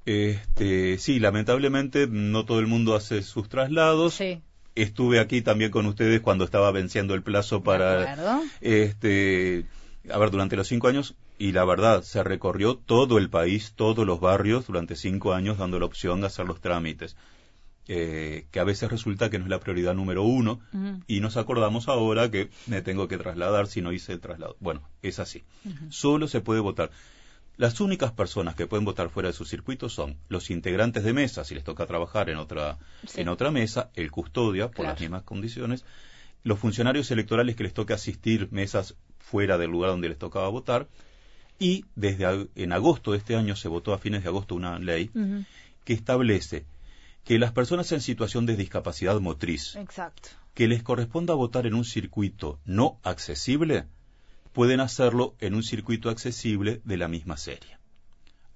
Este, 0.05 0.99
sí, 0.99 1.19
lamentablemente 1.19 2.07
no 2.07 2.45
todo 2.45 2.59
el 2.59 2.67
mundo 2.67 2.95
hace 2.95 3.23
sus 3.23 3.49
traslados. 3.49 4.13
Sí 4.13 4.41
estuve 4.81 5.19
aquí 5.19 5.41
también 5.41 5.71
con 5.71 5.85
ustedes 5.85 6.21
cuando 6.21 6.45
estaba 6.45 6.71
venciendo 6.71 7.13
el 7.13 7.23
plazo 7.23 7.63
para 7.63 8.43
este 8.61 9.65
a 10.11 10.17
ver 10.17 10.31
durante 10.31 10.55
los 10.55 10.67
cinco 10.67 10.87
años 10.87 11.15
y 11.37 11.51
la 11.51 11.65
verdad 11.65 12.03
se 12.03 12.23
recorrió 12.23 12.75
todo 12.75 13.17
el 13.17 13.29
país 13.29 13.73
todos 13.75 14.05
los 14.05 14.19
barrios 14.19 14.67
durante 14.67 14.95
cinco 14.95 15.33
años 15.33 15.57
dando 15.57 15.79
la 15.79 15.85
opción 15.85 16.21
de 16.21 16.27
hacer 16.27 16.45
los 16.45 16.61
trámites 16.61 17.15
eh, 17.89 18.47
que 18.51 18.59
a 18.59 18.65
veces 18.65 18.91
resulta 18.91 19.29
que 19.29 19.39
no 19.39 19.45
es 19.45 19.49
la 19.49 19.59
prioridad 19.59 19.93
número 19.93 20.23
uno 20.23 20.59
y 21.07 21.21
nos 21.21 21.37
acordamos 21.37 21.87
ahora 21.87 22.29
que 22.29 22.49
me 22.65 22.81
tengo 22.81 23.07
que 23.07 23.17
trasladar 23.17 23.67
si 23.67 23.81
no 23.81 23.93
hice 23.93 24.11
el 24.11 24.19
traslado. 24.19 24.57
Bueno, 24.59 24.81
es 25.01 25.19
así. 25.19 25.45
Solo 25.89 26.27
se 26.27 26.41
puede 26.41 26.59
votar. 26.59 26.91
Las 27.57 27.81
únicas 27.81 28.11
personas 28.11 28.53
que 28.53 28.67
pueden 28.67 28.85
votar 28.85 29.09
fuera 29.09 29.29
de 29.29 29.33
su 29.33 29.43
circuito 29.43 29.89
son 29.89 30.15
los 30.29 30.51
integrantes 30.51 31.03
de 31.03 31.13
mesa, 31.13 31.43
si 31.43 31.55
les 31.55 31.63
toca 31.63 31.87
trabajar 31.87 32.29
en 32.29 32.37
otra, 32.37 32.77
en 33.15 33.29
otra 33.29 33.49
mesa, 33.49 33.89
el 33.95 34.11
custodia, 34.11 34.69
por 34.69 34.85
las 34.85 34.99
mismas 34.99 35.23
condiciones, 35.23 35.83
los 36.43 36.59
funcionarios 36.59 37.09
electorales 37.09 37.55
que 37.55 37.63
les 37.63 37.73
toque 37.73 37.93
asistir 37.93 38.47
mesas 38.51 38.95
fuera 39.17 39.57
del 39.57 39.71
lugar 39.71 39.89
donde 39.89 40.09
les 40.09 40.19
tocaba 40.19 40.47
votar, 40.49 40.87
y 41.57 41.85
desde 41.95 42.47
en 42.55 42.71
agosto 42.73 43.13
de 43.13 43.17
este 43.17 43.35
año 43.35 43.55
se 43.55 43.67
votó 43.67 43.91
a 43.93 43.97
fines 43.97 44.21
de 44.21 44.29
agosto 44.29 44.53
una 44.53 44.77
ley 44.77 45.09
que 45.83 45.93
establece 45.93 46.65
que 47.23 47.39
las 47.39 47.51
personas 47.51 47.91
en 47.91 48.01
situación 48.01 48.45
de 48.45 48.55
discapacidad 48.55 49.19
motriz 49.19 49.75
que 50.53 50.67
les 50.67 50.83
corresponda 50.83 51.33
votar 51.33 51.65
en 51.65 51.73
un 51.73 51.85
circuito 51.85 52.59
no 52.65 52.99
accesible, 53.03 53.85
pueden 54.57 54.79
hacerlo 54.79 55.35
en 55.39 55.53
un 55.53 55.61
circuito 55.61 56.09
accesible 56.09 56.81
de 56.83 56.97
la 56.97 57.07
misma 57.07 57.37
serie. 57.37 57.77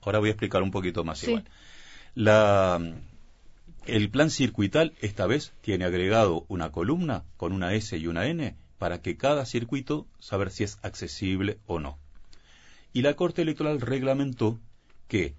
Ahora 0.02 0.18
voy 0.18 0.30
a 0.30 0.32
explicar 0.32 0.64
un 0.64 0.72
poquito 0.72 1.04
más 1.04 1.24
igual. 1.24 1.46
el 3.86 4.10
plan 4.10 4.32
circuital 4.32 4.96
esta 5.02 5.28
vez 5.28 5.54
tiene 5.62 5.86
agregado 5.86 6.44
una 6.48 6.72
columna 6.72 7.24
con 7.38 7.54
una 7.54 7.76
S 7.76 7.96
y 7.96 8.08
una 8.08 8.26
N 8.26 8.56
para 8.80 9.04
que 9.04 9.16
cada 9.16 9.46
circuito 9.46 10.08
saber 10.18 10.50
si 10.50 10.64
es 10.64 10.80
accesible 10.82 11.60
o 11.68 11.80
no. 11.80 12.00
Y 12.94 13.04
la 13.04 13.14
Corte 13.14 13.44
Electoral 13.44 13.80
reglamentó 13.80 14.60
que 15.08 15.36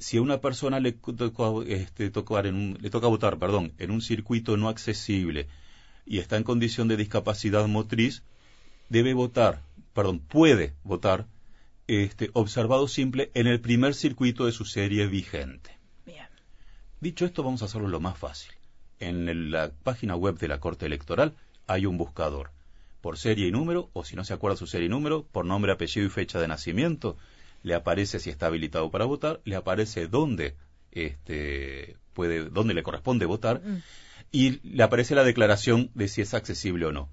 si 0.00 0.16
a 0.16 0.22
una 0.22 0.40
persona 0.40 0.80
le, 0.80 0.98
este, 1.68 2.04
le 2.06 2.90
toca 2.90 3.06
votar 3.06 3.38
perdón, 3.38 3.72
en 3.78 3.92
un 3.92 4.02
circuito 4.02 4.56
no 4.56 4.68
accesible 4.68 5.46
y 6.06 6.18
está 6.18 6.36
en 6.36 6.42
condición 6.42 6.88
de 6.88 6.96
discapacidad 6.96 7.68
motriz, 7.68 8.24
debe 8.90 9.14
votar, 9.14 9.62
perdón, 9.94 10.18
puede 10.18 10.74
votar 10.84 11.26
este, 11.86 12.30
observado 12.34 12.86
simple 12.86 13.30
en 13.32 13.46
el 13.46 13.60
primer 13.60 13.94
circuito 13.94 14.44
de 14.44 14.52
su 14.52 14.66
serie 14.66 15.06
vigente. 15.06 15.78
Bien. 16.04 16.26
Dicho 17.00 17.24
esto, 17.24 17.42
vamos 17.42 17.62
a 17.62 17.64
hacerlo 17.64 17.88
lo 17.88 18.00
más 18.00 18.18
fácil. 18.18 18.52
En 18.98 19.50
la 19.50 19.70
página 19.82 20.14
web 20.14 20.38
de 20.38 20.48
la 20.48 20.60
Corte 20.60 20.84
Electoral 20.84 21.34
hay 21.66 21.86
un 21.86 21.96
buscador 21.96 22.50
por 23.00 23.16
serie 23.16 23.48
y 23.48 23.52
número, 23.52 23.88
o 23.94 24.04
si 24.04 24.14
no 24.14 24.24
se 24.24 24.34
acuerda 24.34 24.58
su 24.58 24.66
serie 24.66 24.86
y 24.86 24.90
número, 24.90 25.24
por 25.32 25.46
nombre, 25.46 25.72
apellido 25.72 26.06
y 26.06 26.10
fecha 26.10 26.38
de 26.38 26.48
nacimiento, 26.48 27.16
le 27.62 27.74
aparece 27.74 28.18
si 28.18 28.28
está 28.28 28.46
habilitado 28.46 28.90
para 28.90 29.06
votar, 29.06 29.40
le 29.44 29.56
aparece 29.56 30.06
dónde 30.06 30.54
este, 30.92 31.96
puede, 32.12 32.50
dónde 32.50 32.74
le 32.74 32.82
corresponde 32.82 33.24
votar 33.24 33.62
mm. 33.62 33.82
y 34.32 34.60
le 34.68 34.82
aparece 34.82 35.14
la 35.14 35.24
declaración 35.24 35.90
de 35.94 36.08
si 36.08 36.20
es 36.20 36.34
accesible 36.34 36.86
o 36.86 36.92
no. 36.92 37.08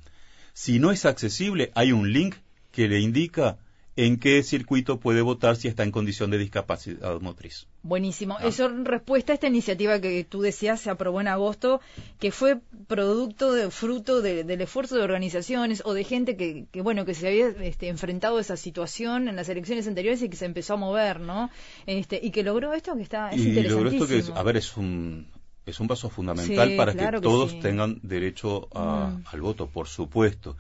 Si 0.60 0.80
no 0.80 0.90
es 0.92 1.06
accesible, 1.06 1.72
hay 1.76 1.92
un 1.92 2.12
link 2.12 2.34
que 2.72 2.88
le 2.88 3.00
indica 3.00 3.60
en 3.96 4.18
qué 4.18 4.42
circuito 4.42 5.00
puede 5.00 5.22
votar 5.22 5.56
si 5.56 5.68
está 5.68 5.84
en 5.84 5.92
condición 5.92 6.32
de 6.32 6.40
discapacidad 6.40 7.22
motriz. 7.22 7.68
Buenísimo. 7.84 8.38
Ah. 8.40 8.48
Eso 8.48 8.66
en 8.66 8.84
respuesta 8.86 9.34
a 9.34 9.36
esta 9.36 9.46
iniciativa 9.46 10.02
que 10.02 10.24
tú 10.24 10.42
decías 10.42 10.82
se 10.82 10.90
aprobó 10.90 11.22
en 11.22 11.28
agosto, 11.28 11.80
que 12.20 12.32
fue 12.32 12.58
producto 12.88 13.54
de 13.54 13.70
fruto 13.70 14.24
del 14.24 14.60
esfuerzo 14.60 14.96
de 14.96 15.04
organizaciones 15.04 15.84
o 15.86 15.94
de 15.94 16.04
gente 16.04 16.36
que, 16.36 16.66
bueno 16.82 17.06
que 17.06 17.14
se 17.14 17.28
había 17.28 17.50
este, 17.50 17.90
enfrentado 17.90 18.40
a 18.40 18.42
esa 18.42 18.58
situación 18.58 19.28
en 19.28 19.36
las 19.36 19.50
elecciones 19.50 19.88
anteriores 19.88 20.24
y 20.24 20.30
que 20.30 20.38
se 20.38 20.46
empezó 20.46 20.74
a 20.74 20.78
mover, 20.78 21.20
¿no? 21.20 21.52
Este, 21.86 22.20
y 22.20 22.32
que 22.32 22.42
logró 22.42 22.74
esto 22.74 22.96
que 22.96 23.04
está 23.04 23.30
es 23.30 23.42
y 23.42 23.62
logró 23.62 23.92
esto 23.92 24.08
que 24.08 24.24
a 24.34 24.42
ver 24.42 24.58
es 24.58 24.76
un 24.76 25.28
es 25.68 25.80
un 25.80 25.88
paso 25.88 26.10
fundamental 26.10 26.76
para 26.76 26.94
que, 26.94 27.22
todos 27.22 27.60
tengan 27.60 28.00
derecho 28.02 28.68
mm. 28.74 29.28
al 29.32 29.42
voto, 29.42 29.68
por 29.68 29.88
supuesto 29.88 30.56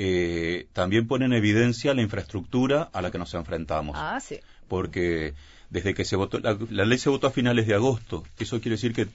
eh, 0.00 0.68
también 0.74 1.08
pone 1.08 1.24
en 1.24 1.32
evidencia 1.32 1.92
la 1.92 2.02
infraestructura 2.02 2.88
a 2.92 3.02
la 3.02 3.10
que 3.10 3.18
nos 3.18 3.34
enfrentamos. 3.34 3.96
Ah, 3.98 4.20
sí. 4.20 4.38
Porque 4.68 5.34
desde 5.70 5.92
que 5.92 6.04
se 6.04 6.14
votó, 6.14 6.38
la, 6.38 6.84
ley 6.84 6.98
se 6.98 7.10
votó 7.10 7.26
a 7.26 7.32
finales 7.32 7.66
de 7.66 7.74
agosto. 7.74 8.22
Eso 8.38 8.60
quiere 8.60 8.76
decir 8.76 8.92
que 8.92 9.08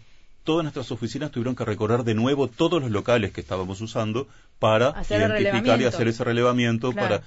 todas 0.43 0.63
nuestras 0.63 0.91
oficinas 0.91 1.31
tuvieron 1.31 1.55
que 1.55 1.63
recorrer 1.63 2.03
de 2.03 2.15
nuevo 2.15 2.49
todos 2.49 2.81
los 2.81 2.91
locales 2.91 3.31
que 3.31 3.39
estábamos 3.39 3.79
usando 3.79 4.27
para 4.59 4.93
identificar 5.09 5.79
y 5.79 5.85
hacer 5.85 6.09
ese 6.09 6.25
relevamiento. 6.25 6.91
Para, 6.91 7.21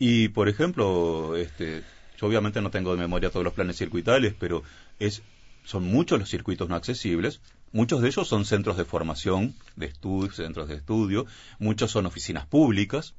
y, 0.00 0.30
por 0.30 0.48
ejemplo, 0.48 1.36
este, 1.36 1.84
yo 2.20 2.26
obviamente 2.26 2.60
no 2.60 2.70
tengo 2.70 2.90
de 2.96 3.00
memoria 3.00 3.30
todos 3.30 3.44
los 3.44 3.54
planes 3.54 3.76
circuitales, 3.76 4.34
pero 4.36 4.64
es, 4.98 5.22
son 5.68 5.84
muchos 5.84 6.18
los 6.18 6.30
circuitos 6.30 6.68
no 6.68 6.74
accesibles 6.74 7.40
Muchos 7.72 8.00
de 8.00 8.08
ellos 8.08 8.26
son 8.26 8.44
centros 8.44 8.76
de 8.76 8.84
formación, 8.84 9.54
de 9.76 9.86
estudio, 9.86 10.32
centros 10.32 10.68
de 10.68 10.76
estudio, 10.76 11.26
muchos 11.58 11.90
son 11.90 12.06
oficinas 12.06 12.46
públicas. 12.46 13.14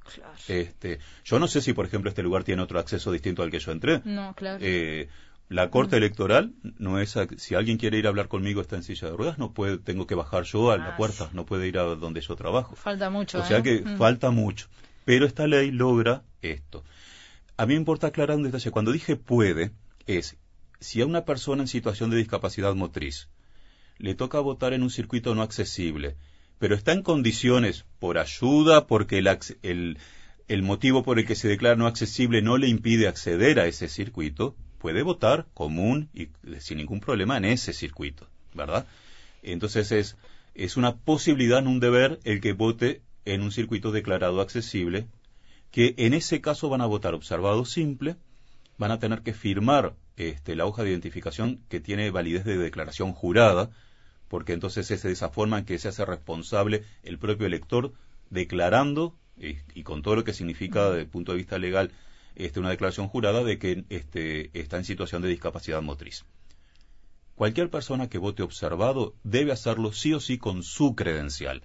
Este, 0.48 1.00
yo 1.24 1.40
no 1.40 1.48
sé 1.48 1.62
si, 1.62 1.74
por 1.74 1.86
ejemplo, 1.86 2.10
este 2.10 2.24
lugar 2.24 2.44
tiene 2.44 2.64
otro 2.64 2.80
acceso 2.80 3.12
distinto 3.12 3.44
al 3.44 3.52
que 3.52 3.60
yo 3.60 3.72
entré. 3.72 4.02
No, 4.06 4.34
claro. 4.34 4.58
Eh, 4.62 5.08
la 5.50 5.70
corte 5.70 5.98
electoral 5.98 6.54
no 6.78 7.00
es 7.00 7.16
si 7.38 7.56
alguien 7.56 7.78
quiere 7.78 7.98
ir 7.98 8.06
a 8.06 8.10
hablar 8.10 8.28
conmigo 8.28 8.62
está 8.62 8.76
en 8.76 8.84
silla 8.84 9.10
de 9.10 9.18
ruedas 9.18 9.40
no 9.40 9.52
puede 9.52 9.80
tengo 9.80 10.06
que 10.06 10.14
bajar 10.14 10.44
yo 10.44 10.70
a 10.70 10.78
la 10.78 10.90
ah, 10.90 10.96
puerta 10.96 11.32
no 11.34 11.44
puede 11.44 11.68
ir 11.68 11.80
a 11.80 11.84
donde 11.96 12.22
yo 12.22 12.36
trabajo 12.36 12.76
falta 12.76 13.10
mucho 13.10 13.40
o 13.40 13.44
sea 13.44 13.58
¿eh? 13.58 13.64
que 13.64 13.82
mm. 13.82 13.98
falta 13.98 14.30
mucho 14.30 14.68
pero 15.06 15.26
esta 15.26 15.48
ley 15.48 15.72
logra 15.72 16.22
esto 16.44 16.84
a 17.58 17.66
mí 17.66 17.74
me 17.74 17.80
importa 17.80 18.06
aclarar 18.06 18.38
un 18.38 18.44
detalle 18.44 18.70
cuando 18.70 18.92
dije 18.92 19.16
puede 19.16 19.72
es 20.06 20.38
si 20.80 21.02
a 21.02 21.06
una 21.06 21.26
persona 21.26 21.64
en 21.64 21.68
situación 21.68 22.10
de 22.10 22.18
discapacidad 22.18 22.74
motriz 22.76 23.28
le 23.98 24.16
toca 24.16 24.40
votar 24.40 24.74
en 24.74 24.84
un 24.84 24.90
circuito 24.90 25.36
no 25.36 25.42
accesible, 25.42 26.16
pero 26.58 26.76
está 26.76 26.94
en 26.94 27.04
condiciones, 27.04 27.86
por 28.00 28.18
ayuda, 28.18 28.88
porque 28.88 29.18
el, 29.18 30.64
motivo 30.64 31.04
por 31.04 31.20
el 31.20 31.26
que 31.26 31.36
se 31.36 31.48
declara 31.48 31.76
no 31.76 31.88
accesible 31.88 32.42
no 32.42 32.58
le 32.58 32.68
impide 32.68 33.08
acceder 33.08 33.60
a 33.60 33.68
ese 33.68 33.90
circuito, 33.90 34.56
puede 34.78 35.04
votar 35.04 35.48
común 35.54 36.10
y 36.14 36.30
sin 36.60 36.78
ningún 36.78 37.02
problema 37.02 37.38
en 37.38 37.46
ese 37.46 37.74
circuito, 37.74 38.28
¿verdad? 38.54 38.88
Entonces 39.44 39.92
es, 39.92 40.16
es 40.56 40.78
una 40.78 40.96
posibilidad, 40.96 41.62
no 41.62 41.72
un 41.72 41.80
deber, 41.82 42.20
el 42.24 42.40
que 42.40 42.54
vote 42.54 43.02
en 43.26 43.42
un 43.42 43.52
circuito 43.52 43.92
declarado 43.92 44.40
accesible, 44.40 45.08
que 45.72 45.94
en 45.98 46.14
ese 46.14 46.40
caso 46.42 46.70
van 46.70 46.82
a 46.82 46.86
votar 46.86 47.14
observado 47.14 47.66
simple, 47.66 48.16
van 48.80 48.92
a 48.92 48.98
tener 49.00 49.22
que 49.22 49.34
firmar 49.34 49.96
este, 50.16 50.56
la 50.56 50.66
hoja 50.66 50.84
de 50.84 50.90
identificación 50.90 51.62
que 51.70 51.80
tiene 51.80 52.10
validez 52.10 52.46
de 52.46 52.58
declaración 52.58 53.12
jurada, 53.14 53.70
porque 54.30 54.54
entonces 54.54 54.90
es 54.90 55.04
de 55.04 55.12
esa 55.12 55.30
forma 55.30 55.60
en 55.60 55.66
que 55.66 55.78
se 55.78 55.90
hace 55.90 56.06
responsable 56.06 56.84
el 57.04 57.20
propio 57.20 57.46
elector 57.46 57.94
declarando, 58.30 59.16
y, 59.38 59.84
con 59.84 60.02
todo 60.02 60.16
lo 60.16 60.24
que 60.24 60.34
significa 60.34 60.90
desde 60.90 61.02
el 61.02 61.08
punto 61.08 61.32
de 61.34 61.38
vista 61.38 61.58
legal 61.58 61.92
este, 62.36 62.60
una 62.60 62.70
declaración 62.70 63.08
jurada 63.08 63.44
de 63.44 63.58
que 63.58 63.86
este, 63.90 64.50
está 64.58 64.78
en 64.78 64.86
situación 64.86 65.22
de 65.22 65.30
discapacidad 65.30 65.82
motriz. 65.82 66.26
Cualquier 67.36 67.70
persona 67.70 68.10
que 68.10 68.18
vote 68.18 68.44
observado 68.44 69.16
debe 69.24 69.52
hacerlo 69.52 69.92
sí 69.92 70.14
o 70.14 70.20
sí 70.20 70.38
con 70.38 70.64
su 70.64 70.96
credencial. 70.96 71.64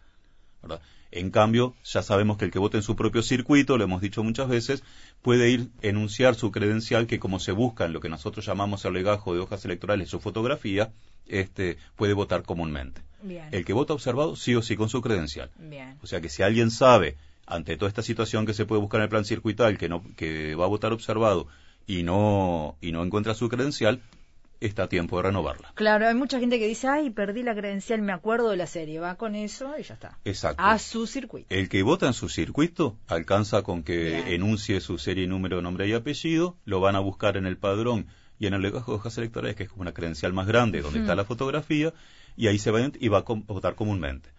En 1.16 1.30
cambio, 1.30 1.76
ya 1.84 2.02
sabemos 2.02 2.38
que 2.38 2.44
el 2.44 2.50
que 2.50 2.58
vote 2.58 2.76
en 2.76 2.82
su 2.82 2.96
propio 2.96 3.22
circuito, 3.22 3.78
lo 3.78 3.84
hemos 3.84 4.00
dicho 4.00 4.24
muchas 4.24 4.48
veces, 4.48 4.82
puede 5.22 5.48
ir 5.48 5.68
enunciar 5.80 6.34
su 6.34 6.50
credencial 6.50 7.06
que 7.06 7.20
como 7.20 7.38
se 7.38 7.52
busca 7.52 7.84
en 7.84 7.92
lo 7.92 8.00
que 8.00 8.08
nosotros 8.08 8.44
llamamos 8.44 8.84
el 8.84 8.94
legajo 8.94 9.32
de 9.32 9.38
hojas 9.38 9.64
electorales 9.64 10.08
su 10.08 10.18
fotografía, 10.18 10.90
este, 11.28 11.78
puede 11.94 12.14
votar 12.14 12.42
comúnmente. 12.42 13.00
El 13.52 13.64
que 13.64 13.72
vota 13.72 13.94
observado, 13.94 14.34
sí 14.34 14.56
o 14.56 14.62
sí, 14.62 14.74
con 14.74 14.88
su 14.88 15.00
credencial. 15.02 15.52
O 16.02 16.08
sea 16.08 16.20
que 16.20 16.28
si 16.28 16.42
alguien 16.42 16.72
sabe, 16.72 17.16
ante 17.46 17.76
toda 17.76 17.88
esta 17.88 18.02
situación 18.02 18.44
que 18.44 18.52
se 18.52 18.66
puede 18.66 18.80
buscar 18.80 18.98
en 18.98 19.04
el 19.04 19.08
plan 19.08 19.24
circuital, 19.24 19.78
que, 19.78 19.88
no, 19.88 20.02
que 20.16 20.56
va 20.56 20.64
a 20.64 20.68
votar 20.68 20.92
observado 20.92 21.46
y 21.86 22.02
no, 22.02 22.76
y 22.80 22.90
no 22.90 23.04
encuentra 23.04 23.34
su 23.34 23.48
credencial, 23.48 24.00
está 24.66 24.84
a 24.84 24.88
tiempo 24.88 25.16
de 25.16 25.24
renovarla. 25.24 25.72
Claro, 25.74 26.06
hay 26.06 26.14
mucha 26.14 26.40
gente 26.40 26.58
que 26.58 26.66
dice, 26.66 26.88
ay, 26.88 27.10
perdí 27.10 27.42
la 27.42 27.54
credencial, 27.54 28.02
me 28.02 28.12
acuerdo 28.12 28.50
de 28.50 28.56
la 28.56 28.66
serie, 28.66 28.98
va 28.98 29.16
con 29.16 29.34
eso 29.34 29.74
y 29.78 29.82
ya 29.82 29.94
está. 29.94 30.18
Exacto. 30.24 30.62
A 30.62 30.78
su 30.78 31.06
circuito. 31.06 31.54
El 31.54 31.68
que 31.68 31.82
vota 31.82 32.06
en 32.06 32.14
su 32.14 32.28
circuito 32.28 32.96
alcanza 33.06 33.62
con 33.62 33.82
que 33.82 34.34
enuncie 34.34 34.80
su 34.80 34.98
serie, 34.98 35.26
número, 35.26 35.62
nombre 35.62 35.88
y 35.88 35.92
apellido, 35.92 36.56
lo 36.64 36.80
van 36.80 36.96
a 36.96 37.00
buscar 37.00 37.36
en 37.36 37.46
el 37.46 37.56
padrón 37.56 38.06
y 38.38 38.46
en 38.46 38.54
el 38.54 38.62
legajo 38.62 38.92
de 38.92 38.96
hojas 38.96 39.16
electorales, 39.18 39.56
que 39.56 39.64
es 39.64 39.68
como 39.68 39.82
una 39.82 39.94
credencial 39.94 40.32
más 40.32 40.46
grande, 40.46 40.82
donde 40.82 41.00
está 41.00 41.14
la 41.14 41.24
fotografía, 41.24 41.92
y 42.36 42.48
ahí 42.48 42.58
se 42.58 42.70
va 42.70 42.80
y 42.98 43.08
va 43.08 43.18
a 43.18 43.24
votar 43.26 43.74
comúnmente. 43.74 44.30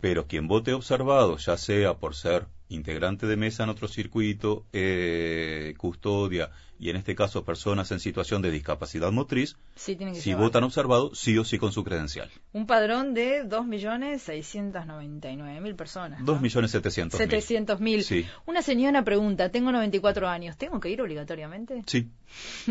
Pero 0.00 0.26
quien 0.26 0.48
vote 0.48 0.72
observado, 0.72 1.36
ya 1.36 1.56
sea 1.56 1.94
por 1.94 2.14
ser 2.14 2.46
integrante 2.68 3.26
de 3.26 3.36
mesa 3.36 3.64
en 3.64 3.70
otro 3.70 3.86
circuito, 3.86 4.64
eh, 4.72 5.74
custodia, 5.76 6.50
y 6.80 6.88
en 6.88 6.96
este 6.96 7.14
caso 7.14 7.44
personas 7.44 7.92
en 7.92 8.00
situación 8.00 8.40
de 8.40 8.50
discapacidad 8.50 9.12
motriz, 9.12 9.58
sí, 9.74 9.96
que 9.96 10.14
si 10.14 10.32
votan 10.32 10.64
observado, 10.64 11.14
sí 11.14 11.36
o 11.36 11.44
sí 11.44 11.58
con 11.58 11.72
su 11.72 11.84
credencial. 11.84 12.30
Un 12.54 12.66
padrón 12.66 13.12
de 13.12 13.44
2.699.000 13.44 15.76
personas. 15.76 16.22
¿no? 16.22 16.40
2.700.000. 16.40 17.10
700.000. 17.10 18.00
Sí. 18.00 18.24
Una 18.46 18.62
señora 18.62 19.04
pregunta, 19.04 19.50
tengo 19.50 19.72
94 19.72 20.26
años, 20.26 20.56
¿tengo 20.56 20.80
que 20.80 20.88
ir 20.88 21.02
obligatoriamente? 21.02 21.82
Sí. 21.84 22.08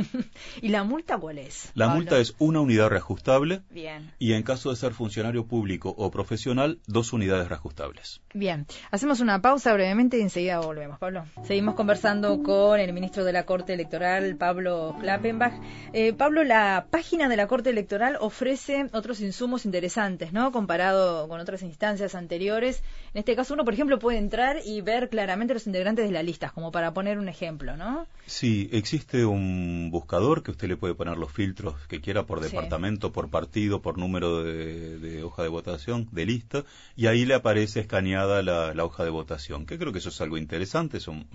¿Y 0.62 0.70
la 0.70 0.84
multa 0.84 1.20
cuál 1.20 1.38
es? 1.38 1.70
La 1.76 1.90
multa 1.90 2.18
es 2.18 2.34
una 2.40 2.62
unidad 2.62 2.90
reajustable. 2.90 3.62
Bien. 3.70 4.12
Y 4.18 4.34
en 4.34 4.42
caso 4.42 4.72
de 4.72 4.76
ser 4.76 4.94
funcionario 4.94 5.46
público 5.46 5.94
o 5.96 6.10
profesional, 6.10 6.80
dos 6.88 7.14
unidades 7.14 7.48
reajustables. 7.48 8.22
Bien. 8.34 8.66
Hacemos 8.90 9.20
una 9.20 9.44
pausa 9.44 9.72
brevemente 9.74 10.18
y 10.18 10.22
enseguida 10.22 10.62
volvemos, 10.62 10.98
Pablo. 10.98 11.26
Seguimos 11.44 11.76
conversando 11.76 12.42
con 12.42 12.80
el 12.80 12.92
ministro 12.92 13.24
de 13.24 13.34
la 13.34 13.46
Corte 13.46 13.74
Electoral 13.74 13.99
Pablo 14.38 14.96
Klappenbach. 15.00 15.54
Eh, 15.94 16.14
Pablo, 16.14 16.44
la 16.44 16.88
página 16.90 17.30
de 17.30 17.38
la 17.38 17.48
Corte 17.48 17.70
Electoral 17.70 18.18
ofrece 18.20 18.88
otros 18.94 19.22
insumos 19.22 19.66
interesantes, 19.66 20.34
¿no? 20.34 20.52
Comparado 20.52 21.28
con 21.28 21.40
otras 21.40 21.62
instancias 21.62 22.16
anteriores. 22.16 22.84
En 23.14 23.20
este 23.20 23.36
caso, 23.36 23.54
uno, 23.54 23.66
por 23.66 23.74
ejemplo, 23.74 24.00
puede 24.00 24.18
entrar 24.18 24.58
y 24.66 24.82
ver 24.82 25.10
claramente 25.10 25.54
los 25.54 25.68
integrantes 25.68 26.06
de 26.06 26.12
la 26.12 26.24
lista, 26.24 26.52
como 26.52 26.72
para 26.72 26.94
poner 26.94 27.18
un 27.18 27.30
ejemplo, 27.30 27.76
¿no? 27.76 28.08
Sí, 28.26 28.70
existe 28.72 29.26
un 29.26 29.90
buscador 29.92 30.44
que 30.44 30.52
usted 30.52 30.68
le 30.68 30.78
puede 30.78 30.96
poner 30.96 31.18
los 31.18 31.32
filtros 31.32 31.76
que 31.88 32.02
quiera 32.02 32.26
por 32.26 32.40
departamento, 32.42 33.12
por 33.12 33.30
partido, 33.30 33.82
por 33.82 33.98
número 33.98 34.44
de, 34.44 35.24
hoja 35.24 35.44
de 35.44 35.50
votación, 35.50 36.08
de 36.12 36.26
lista, 36.26 36.64
y 36.96 37.08
ahí 37.08 37.26
le 37.26 37.34
aparece 37.34 37.82
escaneada 37.82 38.42
la, 38.44 38.84
hoja 38.84 39.04
de 39.04 39.10
votación, 39.10 39.66
que 39.66 39.78
creo 39.78 39.92
que 39.92 40.00
eso 40.00 40.10
es 40.10 40.22
algo 40.22 40.38
interesante, 40.38 40.98
es 40.98 41.08
un, 41.08 41.28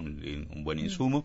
buen 0.65 0.79
mm. 0.79 0.85
insumo 0.85 1.25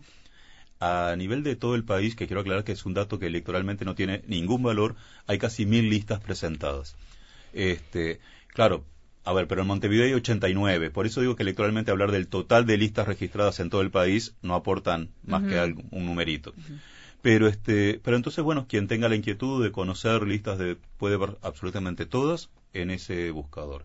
a 0.80 1.14
nivel 1.16 1.42
de 1.42 1.56
todo 1.56 1.74
el 1.74 1.84
país, 1.84 2.16
que 2.16 2.26
quiero 2.26 2.40
aclarar 2.40 2.64
que 2.64 2.72
es 2.72 2.86
un 2.86 2.94
dato 2.94 3.18
que 3.18 3.26
electoralmente 3.26 3.84
no 3.84 3.94
tiene 3.94 4.22
ningún 4.26 4.62
valor, 4.62 4.96
hay 5.26 5.38
casi 5.38 5.66
mil 5.66 5.90
listas 5.90 6.20
presentadas. 6.20 6.96
Este, 7.52 8.20
claro, 8.48 8.84
a 9.24 9.34
ver, 9.34 9.46
pero 9.46 9.60
en 9.60 9.68
Montevideo 9.68 10.06
hay 10.06 10.14
89, 10.14 10.90
por 10.90 11.06
eso 11.06 11.20
digo 11.20 11.36
que 11.36 11.42
electoralmente 11.42 11.90
hablar 11.90 12.10
del 12.10 12.28
total 12.28 12.64
de 12.64 12.78
listas 12.78 13.06
registradas 13.06 13.60
en 13.60 13.68
todo 13.68 13.82
el 13.82 13.90
país 13.90 14.34
no 14.40 14.54
aportan 14.54 15.10
más 15.22 15.42
que 15.42 15.60
un 15.90 16.06
numerito. 16.06 16.54
Pero 17.20 17.46
este, 17.46 18.00
pero 18.02 18.16
entonces 18.16 18.42
bueno, 18.42 18.66
quien 18.66 18.88
tenga 18.88 19.10
la 19.10 19.16
inquietud 19.16 19.62
de 19.62 19.72
conocer 19.72 20.22
listas 20.22 20.58
de 20.58 20.78
puede 20.96 21.18
ver 21.18 21.36
absolutamente 21.42 22.06
todas 22.06 22.48
en 22.72 22.90
ese 22.90 23.30
buscador. 23.30 23.84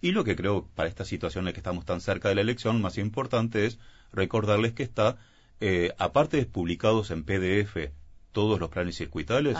Y 0.00 0.12
lo 0.12 0.22
que 0.22 0.36
creo 0.36 0.68
para 0.76 0.88
esta 0.88 1.04
situación 1.04 1.42
en 1.42 1.46
la 1.46 1.52
que 1.52 1.60
estamos 1.60 1.84
tan 1.84 2.00
cerca 2.00 2.28
de 2.28 2.36
la 2.36 2.40
elección, 2.40 2.80
más 2.80 2.96
importante 2.96 3.66
es 3.66 3.80
recordarles 4.12 4.72
que 4.72 4.84
está 4.84 5.18
eh, 5.60 5.92
aparte 5.98 6.38
de 6.38 6.46
publicados 6.46 7.10
en 7.10 7.24
PDF 7.24 7.92
todos 8.32 8.58
los 8.60 8.70
planes 8.70 8.96
circuitales, 8.96 9.56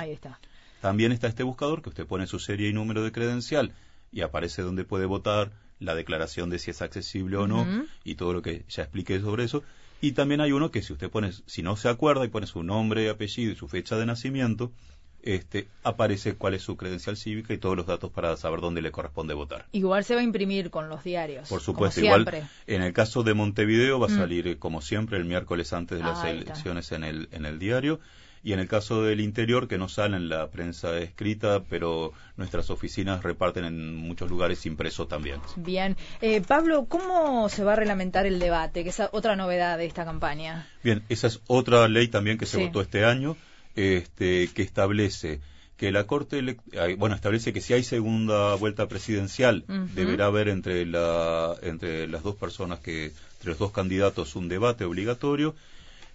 también 0.81 1.13
está 1.13 1.27
este 1.27 1.43
buscador 1.43 1.83
que 1.83 1.91
usted 1.91 2.07
pone 2.07 2.27
su 2.27 2.39
serie 2.39 2.69
y 2.69 2.73
número 2.73 3.03
de 3.03 3.13
credencial 3.13 3.73
y 4.13 4.23
aparece 4.23 4.63
donde 4.63 4.85
puede 4.85 5.07
votar, 5.07 5.53
la 5.81 5.95
declaración 5.95 6.51
de 6.51 6.59
si 6.59 6.71
es 6.71 6.83
accesible 6.83 7.39
o 7.39 7.49
no 7.49 7.67
y 8.05 8.15
todo 8.15 8.33
lo 8.33 8.43
que 8.43 8.65
ya 8.69 8.83
expliqué 8.83 9.19
sobre 9.21 9.45
eso. 9.45 9.65
Y 10.03 10.13
también 10.13 10.41
hay 10.41 10.53
uno 10.53 10.71
que 10.71 10.83
si 10.83 10.93
usted 10.93 11.11
pone, 11.11 11.33
si 11.47 11.63
no 11.63 11.77
se 11.77 11.89
acuerda 11.89 12.25
y 12.25 12.29
pone 12.29 12.47
su 12.47 12.63
nombre, 12.63 13.11
apellido 13.11 13.53
y 13.53 13.57
su 13.57 13.67
fecha 13.69 13.97
de 13.97 14.07
nacimiento, 14.07 14.73
este, 15.23 15.69
aparece 15.83 16.35
cuál 16.35 16.55
es 16.55 16.63
su 16.63 16.77
credencial 16.77 17.17
cívica 17.17 17.53
y 17.55 17.59
todos 17.59 17.77
los 17.77 17.87
datos 17.87 18.11
para 18.11 18.37
saber 18.37 18.61
dónde 18.61 18.83
le 18.83 18.91
corresponde 18.91 19.35
votar. 19.35 19.67
Igual 19.73 20.05
se 20.05 20.15
va 20.15 20.21
a 20.21 20.25
imprimir 20.25 20.71
con 20.71 20.89
los 20.89 21.05
diarios. 21.05 21.49
Por 21.49 21.61
supuesto, 21.61 22.01
igual 22.01 22.49
en 22.67 22.83
el 22.83 22.93
caso 22.93 23.23
de 23.23 23.35
Montevideo 23.35 23.99
va 23.99 24.07
a 24.07 24.11
mm. 24.11 24.17
salir 24.17 24.49
eh, 24.49 24.59
como 24.59 24.81
siempre 24.81 25.19
el 25.19 25.25
miércoles 25.25 25.73
antes 25.73 25.99
de 25.99 26.05
las 26.05 26.25
elecciones 26.25 26.93
en 26.93 27.05
el, 27.05 27.29
en 27.33 27.47
el 27.47 27.59
diario. 27.59 28.01
Y 28.43 28.55
en 28.55 28.59
el 28.59 28.69
caso 28.69 29.03
del 29.03 29.21
interior, 29.21 29.69
que 29.69 29.77
no 29.77 29.87
sale 29.91 30.17
en 30.17 30.31
la 30.31 30.49
prensa 30.49 30.97
escrita, 30.97 31.63
pero 31.69 32.15
nuestras 32.39 32.71
oficinas 32.71 33.23
reparten 33.23 33.67
en 33.67 33.95
muchos 33.95 34.31
lugares 34.31 34.65
impreso 34.65 35.07
también. 35.07 35.43
Bien. 35.57 35.95
Eh, 36.23 36.41
Pablo, 36.41 36.87
¿cómo 36.89 37.51
se 37.51 37.65
va 37.65 37.75
a 37.75 37.77
reglamentar 37.77 38.25
el 38.25 38.39
debate? 38.39 38.83
Que 38.83 38.89
es 38.89 39.03
otra 39.13 39.37
novedad 39.37 39.77
de 39.77 39.85
esta 39.85 40.07
campaña. 40.07 40.67
Bien, 40.83 41.03
esa 41.11 41.27
es 41.27 41.41
otra 41.49 41.87
ley 41.89 42.09
también 42.09 42.39
que 42.39 42.47
se 42.47 42.65
votó 42.65 42.81
este 42.81 43.05
año 43.05 43.37
este, 43.77 44.49
que 44.49 44.63
establece 44.63 45.41
que 45.81 45.93
la 45.93 46.07
Corte, 46.07 46.59
bueno, 46.99 47.15
establece 47.15 47.55
que 47.55 47.63
si 47.63 47.73
hay 47.73 47.83
segunda 47.83 48.55
vuelta 48.57 48.87
presidencial, 48.87 49.65
deberá 49.95 50.27
haber 50.27 50.49
entre, 50.49 50.85
la, 50.85 51.57
entre 51.63 52.07
las 52.07 52.23
dos 52.23 52.37
personas 52.37 52.81
que, 52.81 53.07
entre 53.07 53.49
los 53.49 53.59
dos 53.59 53.73
candidatos, 53.73 54.37
un 54.37 54.49
debate 54.49 54.85
obligatorio 54.85 55.55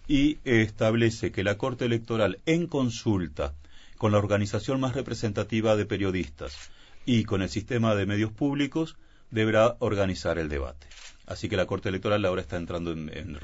y 0.07 0.37
establece 0.43 1.31
que 1.31 1.43
la 1.43 1.57
Corte 1.57 1.85
Electoral, 1.85 2.37
en 2.45 2.67
consulta 2.67 3.55
con 3.97 4.11
la 4.11 4.19
organización 4.19 4.79
más 4.79 4.93
representativa 4.93 5.75
de 5.75 5.87
periodistas 5.87 6.69
y 7.07 7.23
con 7.23 7.41
el 7.41 7.49
sistema 7.49 7.95
de 7.95 8.05
medios 8.05 8.31
públicos, 8.31 8.97
deberá 9.31 9.77
organizar 9.79 10.37
el 10.37 10.47
debate. 10.47 10.85
Así 11.25 11.49
que 11.49 11.57
la 11.57 11.65
Corte 11.65 11.89
Electoral 11.89 12.23
ahora 12.25 12.41
está 12.41 12.57
entrando 12.57 12.91
en, 12.91 13.09
en 13.09 13.39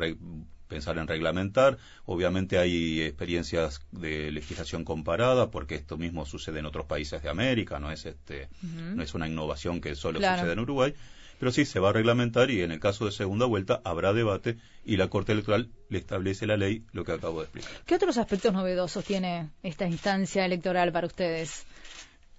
pensar 0.72 0.98
en 0.98 1.08
reglamentar. 1.08 1.78
Obviamente 2.06 2.58
hay 2.58 3.02
experiencias 3.02 3.82
de 3.92 4.32
legislación 4.32 4.86
comparada, 4.86 5.52
porque 5.52 5.76
esto 5.76 5.98
mismo 5.98 6.26
sucede 6.26 6.60
en 6.60 6.66
otros 6.66 6.86
países 6.86 7.22
de 7.22 7.30
América, 7.30 7.82
no 7.82 7.92
es, 7.92 8.06
este, 8.06 8.48
no 8.62 9.04
es 9.04 9.14
una 9.14 9.28
innovación 9.28 9.82
que 9.82 9.96
solo 9.96 10.20
sucede 10.20 10.54
en 10.54 10.60
Uruguay. 10.60 10.94
Pero 11.40 11.52
sí, 11.52 11.66
se 11.66 11.80
va 11.80 11.90
a 11.90 11.92
reglamentar 11.92 12.52
y 12.52 12.62
en 12.62 12.72
el 12.72 12.80
caso 12.80 13.04
de 13.04 13.12
segunda 13.12 13.48
vuelta 13.48 13.82
habrá 13.84 14.14
debate 14.14 14.58
y 14.86 14.96
la 14.96 15.10
Corte 15.10 15.34
Electoral 15.34 15.70
le 15.90 15.98
establece 15.98 16.46
la 16.48 16.56
ley, 16.56 16.86
lo 16.94 17.04
que 17.04 17.14
acabo 17.14 17.40
de 17.40 17.46
explicar. 17.46 17.72
¿Qué 17.86 17.96
otros 17.96 18.18
aspectos 18.18 18.54
novedosos 18.54 19.04
tiene 19.04 19.50
esta 19.64 19.88
instancia 19.88 20.46
electoral 20.46 20.92
para 20.92 21.08
ustedes? 21.08 21.66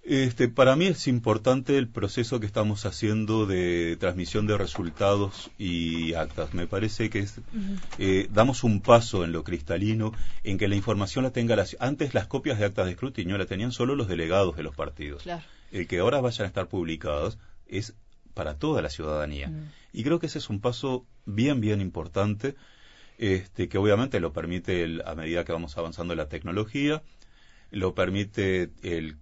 Este, 0.05 0.49
para 0.49 0.75
mí 0.75 0.87
es 0.87 1.07
importante 1.07 1.77
el 1.77 1.87
proceso 1.87 2.41
que 2.41 2.45
estamos 2.45 2.85
haciendo 2.85 3.45
de 3.45 3.95
transmisión 3.97 4.45
de 4.47 4.57
resultados 4.57 5.49
y 5.57 6.13
actas. 6.13 6.53
Me 6.53 6.67
parece 6.67 7.09
que 7.09 7.25
eh, 7.99 8.27
damos 8.29 8.65
un 8.65 8.81
paso 8.81 9.23
en 9.23 9.31
lo 9.31 9.45
cristalino, 9.45 10.11
en 10.43 10.57
que 10.57 10.67
la 10.67 10.75
información 10.75 11.23
la 11.23 11.31
tenga 11.31 11.55
la, 11.55 11.65
antes 11.79 12.13
las 12.13 12.27
copias 12.27 12.59
de 12.59 12.65
actas 12.65 12.85
de 12.85 12.91
escrutinio 12.91 13.37
la 13.37 13.45
tenían 13.45 13.71
solo 13.71 13.95
los 13.95 14.09
delegados 14.09 14.57
de 14.57 14.63
los 14.63 14.75
partidos. 14.75 15.23
El 15.71 15.87
que 15.87 15.99
ahora 15.99 16.19
vayan 16.19 16.43
a 16.43 16.47
estar 16.47 16.67
publicados 16.67 17.37
es 17.65 17.95
para 18.33 18.57
toda 18.57 18.81
la 18.81 18.89
ciudadanía. 18.89 19.51
Y 19.93 20.03
creo 20.03 20.19
que 20.19 20.25
ese 20.25 20.39
es 20.39 20.49
un 20.49 20.59
paso 20.59 21.05
bien, 21.25 21.61
bien 21.61 21.79
importante, 21.79 22.55
este, 23.17 23.69
que 23.69 23.77
obviamente 23.77 24.19
lo 24.19 24.33
permite 24.33 24.99
a 25.05 25.15
medida 25.15 25.45
que 25.45 25.53
vamos 25.53 25.77
avanzando 25.77 26.11
en 26.11 26.17
la 26.17 26.27
tecnología, 26.27 27.03
lo 27.71 27.95
permite 27.95 28.69
el 28.81 29.17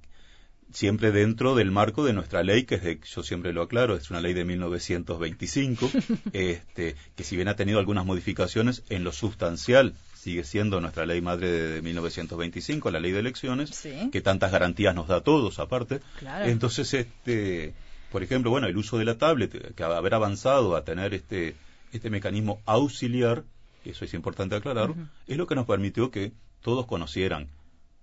siempre 0.73 1.11
dentro 1.11 1.55
del 1.55 1.71
marco 1.71 2.03
de 2.03 2.13
nuestra 2.13 2.43
ley, 2.43 2.63
que 2.63 2.75
es 2.75 2.83
de, 2.83 2.99
yo 3.03 3.23
siempre 3.23 3.53
lo 3.53 3.63
aclaro, 3.63 3.95
es 3.95 4.09
una 4.09 4.21
ley 4.21 4.33
de 4.33 4.45
1925, 4.45 5.89
este, 6.33 6.95
que 7.15 7.23
si 7.23 7.35
bien 7.35 7.47
ha 7.47 7.55
tenido 7.55 7.79
algunas 7.79 8.05
modificaciones, 8.05 8.83
en 8.89 9.03
lo 9.03 9.11
sustancial 9.11 9.93
sigue 10.15 10.43
siendo 10.43 10.79
nuestra 10.81 11.05
ley 11.05 11.19
madre 11.19 11.51
de, 11.51 11.81
1925, 11.81 12.91
la 12.91 12.99
ley 12.99 13.11
de 13.11 13.19
elecciones, 13.19 13.87
que 14.11 14.21
tantas 14.21 14.51
garantías 14.51 14.93
nos 14.93 15.07
da 15.07 15.17
a 15.17 15.21
todos 15.21 15.57
aparte. 15.57 15.99
Entonces, 16.43 16.93
este, 16.93 17.73
por 18.11 18.21
ejemplo, 18.21 18.51
bueno, 18.51 18.67
el 18.67 18.77
uso 18.77 18.99
de 18.99 19.05
la 19.05 19.17
tablet, 19.17 19.73
que 19.73 19.83
haber 19.83 20.13
avanzado 20.13 20.75
a 20.75 20.83
tener 20.83 21.15
este, 21.15 21.55
este 21.91 22.11
mecanismo 22.11 22.61
auxiliar, 22.67 23.43
eso 23.83 24.05
es 24.05 24.13
importante 24.13 24.55
aclarar, 24.55 24.93
es 25.27 25.37
lo 25.37 25.47
que 25.47 25.55
nos 25.55 25.65
permitió 25.65 26.11
que 26.11 26.33
todos 26.61 26.85
conocieran 26.85 27.47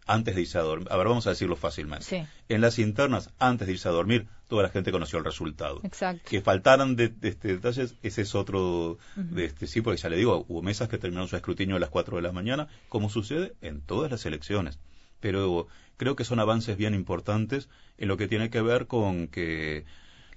antes 0.08 0.34
de 0.34 0.40
irse 0.40 0.58
a 0.58 0.62
dormir. 0.62 0.88
A 0.90 0.96
ver, 0.96 1.06
vamos 1.06 1.26
a 1.26 1.30
decirlo 1.30 1.54
fácilmente. 1.54 2.26
En 2.48 2.60
las 2.60 2.78
internas, 2.78 3.30
antes 3.38 3.66
de 3.66 3.74
irse 3.74 3.88
a 3.88 3.92
dormir, 3.92 4.26
toda 4.48 4.64
la 4.64 4.70
gente 4.70 4.90
conoció 4.90 5.18
el 5.18 5.24
resultado. 5.24 5.80
Exacto. 5.84 6.22
Que 6.28 6.40
faltaran 6.40 6.96
de, 6.96 7.12
este, 7.22 7.48
detalles, 7.48 7.94
ese 8.02 8.22
es 8.22 8.34
otro, 8.34 8.98
de 9.14 9.44
este, 9.44 9.66
sí, 9.66 9.82
porque 9.82 10.00
ya 10.00 10.08
le 10.08 10.16
digo, 10.16 10.44
hubo 10.48 10.62
mesas 10.62 10.88
que 10.88 10.98
terminaron 10.98 11.28
su 11.28 11.36
escrutinio 11.36 11.76
a 11.76 11.78
las 11.78 11.90
4 11.90 12.16
de 12.16 12.22
la 12.22 12.32
mañana, 12.32 12.68
como 12.88 13.10
sucede 13.10 13.54
en 13.60 13.82
todas 13.82 14.10
las 14.10 14.24
elecciones. 14.26 14.78
Pero 15.20 15.68
creo 15.98 16.16
que 16.16 16.24
son 16.24 16.40
avances 16.40 16.76
bien 16.76 16.94
importantes 16.94 17.68
en 17.98 18.08
lo 18.08 18.16
que 18.16 18.26
tiene 18.26 18.50
que 18.50 18.62
ver 18.62 18.86
con 18.86 19.28
que 19.28 19.84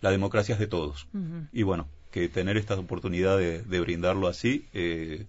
la 0.02 0.12
democracia 0.12 0.54
es 0.54 0.60
de 0.60 0.68
todos. 0.68 1.08
Y 1.54 1.64
bueno, 1.64 1.88
que 2.12 2.28
tener 2.28 2.58
esta 2.58 2.78
oportunidad 2.78 3.38
de, 3.38 3.80
brindarlo 3.80 4.28
así, 4.28 4.66
eh, 4.74 5.28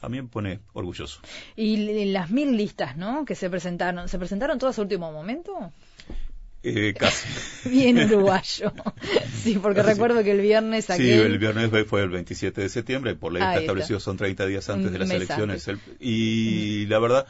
a 0.00 0.08
mí 0.08 0.20
me 0.20 0.28
pone 0.28 0.60
orgulloso. 0.72 1.20
¿Y 1.56 2.06
las 2.06 2.30
mil 2.30 2.56
listas, 2.56 2.96
no? 2.96 3.24
Que 3.24 3.34
se 3.34 3.50
presentaron, 3.50 4.08
¿se 4.08 4.18
presentaron 4.18 4.58
todas 4.58 4.78
a 4.78 4.82
último 4.82 5.12
momento? 5.12 5.72
Eh, 6.62 6.94
casi. 6.96 7.28
Bien 7.68 7.98
uruguayo. 7.98 8.72
sí, 9.42 9.58
porque 9.60 9.82
recuerdo 9.82 10.22
que 10.22 10.32
el 10.32 10.40
viernes 10.40 10.90
aquí. 10.90 11.02
Sí, 11.02 11.10
el 11.10 11.38
viernes 11.38 11.70
fue 11.86 12.02
el 12.02 12.10
27 12.10 12.60
de 12.60 12.68
septiembre, 12.68 13.14
por 13.14 13.32
ley 13.32 13.42
está 13.42 13.60
establecido, 13.60 14.00
son 14.00 14.16
30 14.16 14.46
días 14.46 14.68
antes 14.68 14.92
de 14.92 14.98
las 14.98 15.10
elecciones. 15.10 15.68
y 16.00 16.86
la 16.86 16.98
verdad, 16.98 17.26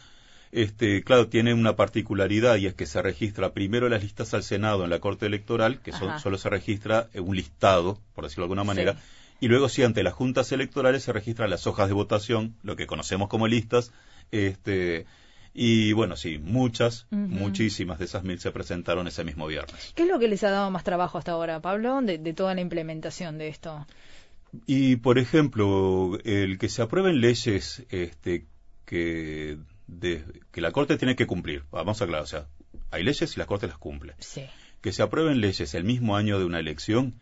este, 0.51 1.03
claro, 1.05 1.29
tiene 1.29 1.53
una 1.53 1.77
particularidad 1.77 2.57
y 2.57 2.67
es 2.67 2.75
que 2.75 2.87
se 2.87 3.03
registra 3.03 3.53
primero 3.53 3.89
las 3.89 4.03
listas 4.03 4.33
al 4.33 4.43
Senado 4.43 4.85
en 4.85 4.91
la 4.91 4.99
Corte 4.99 5.27
Electoral, 5.27 5.81
que 5.81 5.93
solo 5.93 6.39
se 6.39 6.49
registra 6.49 7.09
un 7.15 7.37
listado, 7.37 7.99
por 8.15 8.25
decirlo 8.25 8.45
de 8.45 8.47
alguna 8.47 8.65
manera, 8.65 8.97
y 9.41 9.49
luego 9.49 9.69
sí 9.69 9.83
ante 9.83 10.03
las 10.03 10.15
juntas 10.15 10.51
electorales 10.53 11.03
se 11.03 11.13
registran 11.13 11.51
las 11.51 11.67
hojas 11.67 11.89
de 11.89 11.95
votación, 11.95 12.57
lo 12.63 12.77
que 12.77 12.87
conocemos 12.87 13.29
como 13.29 13.47
listas, 13.47 13.93
este, 14.31 15.07
y 15.55 15.93
bueno, 15.93 16.17
sí, 16.17 16.39
muchas, 16.39 17.07
muchísimas 17.11 17.99
de 17.99 18.05
esas 18.05 18.25
mil 18.25 18.39
se 18.39 18.51
presentaron 18.51 19.07
ese 19.07 19.25
mismo 19.25 19.47
viernes. 19.47 19.93
¿Qué 19.95 20.03
es 20.03 20.09
lo 20.09 20.19
que 20.19 20.29
les 20.29 20.45
ha 20.45 20.51
dado 20.51 20.71
más 20.71 20.85
trabajo 20.85 21.19
hasta 21.19 21.33
ahora, 21.33 21.61
Pablo, 21.61 22.01
de, 22.03 22.33
toda 22.33 22.55
la 22.55 22.61
implementación 22.61 23.39
de 23.39 23.49
esto? 23.49 23.87
Y, 24.67 24.97
por 24.97 25.19
ejemplo, 25.19 26.19
el 26.25 26.59
que 26.59 26.69
se 26.69 26.83
aprueben 26.83 27.21
leyes 27.21 27.85
este, 27.91 28.47
que, 28.85 29.59
que 30.51 30.61
la 30.61 30.73
Corte 30.73 30.97
tiene 30.97 31.17
que 31.17 31.27
cumplir. 31.27 31.65
Vamos 31.71 32.01
a 32.01 32.05
aclarar, 32.05 32.25
o 32.25 32.29
sea, 32.29 32.47
hay 32.91 33.03
leyes 33.03 33.37
y 33.37 33.39
la 33.39 33.47
Corte 33.47 33.67
las 33.67 33.79
cumple. 33.79 34.15
Sí. 34.21 34.45
Que 34.81 34.93
se 34.93 35.03
aprueben 35.03 35.41
leyes 35.41 35.75
el 35.75 35.85
mismo 35.85 36.17
año 36.17 36.39
de 36.39 36.45
una 36.45 36.61
elección 36.61 37.21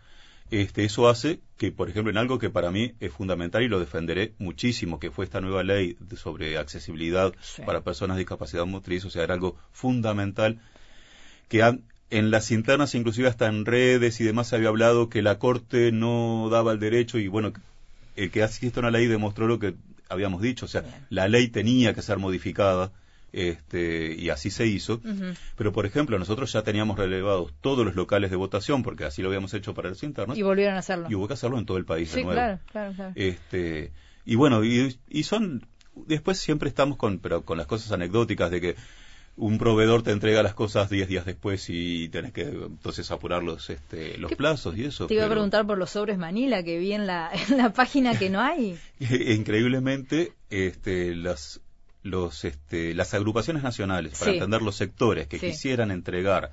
este, 0.50 0.85
eso 0.85 1.09
hace 1.09 1.40
que, 1.56 1.72
por 1.72 1.88
ejemplo, 1.88 2.11
en 2.11 2.18
algo 2.18 2.38
que 2.38 2.50
para 2.50 2.70
mí 2.70 2.94
es 3.00 3.12
fundamental 3.12 3.62
y 3.62 3.68
lo 3.68 3.80
defenderé 3.80 4.35
muchísimo, 4.38 4.98
que 5.00 5.11
fue 5.11 5.24
esta 5.24 5.40
nueva 5.40 5.62
ley 5.64 5.96
sobre 6.16 6.59
accesibilidad 6.59 7.35
para 7.64 7.82
personas 7.82 8.16
de 8.16 8.20
discapacidad 8.20 8.66
motriz, 8.66 9.04
o 9.04 9.11
sea, 9.11 9.24
era 9.24 9.35
algo 9.35 9.56
fundamental 9.72 10.61
que 11.48 11.62
en 12.11 12.30
las 12.30 12.50
internas, 12.50 12.94
inclusive 12.94 13.28
hasta 13.28 13.46
en 13.46 13.64
redes 13.64 14.20
y 14.20 14.24
demás, 14.24 14.48
se 14.48 14.56
había 14.56 14.68
hablado 14.68 15.09
que 15.09 15.22
la 15.22 15.38
Corte 15.38 15.90
no 15.92 16.48
daba 16.50 16.72
el 16.72 16.78
derecho 16.78 17.18
y, 17.18 17.28
bueno, 17.28 17.52
el 18.14 18.30
que 18.30 18.42
asiste 18.42 18.78
a 18.78 18.82
una 18.82 18.90
ley 18.90 19.06
demostró 19.06 19.46
lo 19.46 19.59
que 19.59 19.74
habíamos 20.09 20.40
dicho, 20.42 20.66
o 20.66 20.68
sea, 20.68 20.85
la 21.11 21.28
ley 21.28 21.48
tenía 21.48 21.94
que 21.94 22.02
ser 22.02 22.18
modificada 22.18 22.92
este, 23.32 24.14
y 24.14 24.30
así 24.30 24.50
se 24.50 24.66
hizo. 24.66 25.00
Pero, 25.56 25.72
por 25.72 25.86
ejemplo, 25.86 26.18
nosotros 26.18 26.52
ya 26.52 26.62
teníamos 26.62 26.98
relevados 26.98 27.52
todos 27.60 27.84
los 27.84 27.94
locales 27.94 28.30
de 28.30 28.36
votación, 28.36 28.82
porque 28.82 29.04
así 29.04 29.22
lo 29.22 29.28
habíamos 29.28 29.52
hecho 29.54 29.74
para 29.74 29.88
los 29.88 30.02
internos. 30.02 30.38
Y 30.38 30.42
volvieron 30.42 30.76
a 30.76 30.78
hacerlo. 30.78 31.06
Y 31.10 31.14
hubo 31.14 31.28
que 31.28 31.34
hacerlo 31.34 31.58
en 31.58 31.66
todo 31.66 31.76
el 31.76 31.84
país 31.84 32.12
de 32.12 32.22
nuevo. 32.22 32.34
Claro, 32.34 32.60
claro, 32.70 32.92
claro. 32.94 33.12
Este, 33.14 33.92
y 34.24 34.34
bueno, 34.34 34.64
y, 34.64 35.22
son, 35.22 35.66
después 35.94 36.38
siempre 36.38 36.68
estamos 36.68 36.98
con, 36.98 37.18
pero 37.20 37.42
con 37.42 37.58
las 37.58 37.66
cosas 37.66 37.92
anecdóticas 37.92 38.50
de 38.50 38.60
que 38.60 38.76
un 39.36 39.58
proveedor 39.58 40.02
te 40.02 40.12
entrega 40.12 40.42
las 40.42 40.54
cosas 40.54 40.88
10 40.88 41.08
días 41.08 41.26
después 41.26 41.66
y 41.68 42.08
tenés 42.08 42.32
que 42.32 42.42
entonces 42.42 43.10
apurar 43.10 43.42
los, 43.42 43.68
este, 43.68 44.16
los 44.18 44.32
plazos 44.32 44.76
y 44.78 44.84
eso. 44.84 45.06
Te 45.06 45.14
iba 45.14 45.26
a 45.26 45.30
preguntar 45.30 45.66
por 45.66 45.76
los 45.78 45.90
sobres 45.90 46.16
Manila 46.16 46.62
que 46.62 46.78
vi 46.78 46.92
en 46.92 47.06
la, 47.06 47.30
en 47.48 47.58
la 47.58 47.72
página 47.72 48.18
que 48.18 48.30
no 48.30 48.40
hay. 48.40 48.78
Increíblemente, 48.98 50.32
este, 50.48 51.14
las, 51.14 51.60
los, 52.06 52.44
este, 52.44 52.94
las 52.94 53.14
agrupaciones 53.14 53.62
nacionales, 53.62 54.18
para 54.18 54.32
entender 54.32 54.62
los 54.62 54.76
sectores 54.76 55.26
que 55.26 55.38
quisieran 55.38 55.90
entregar 55.90 56.52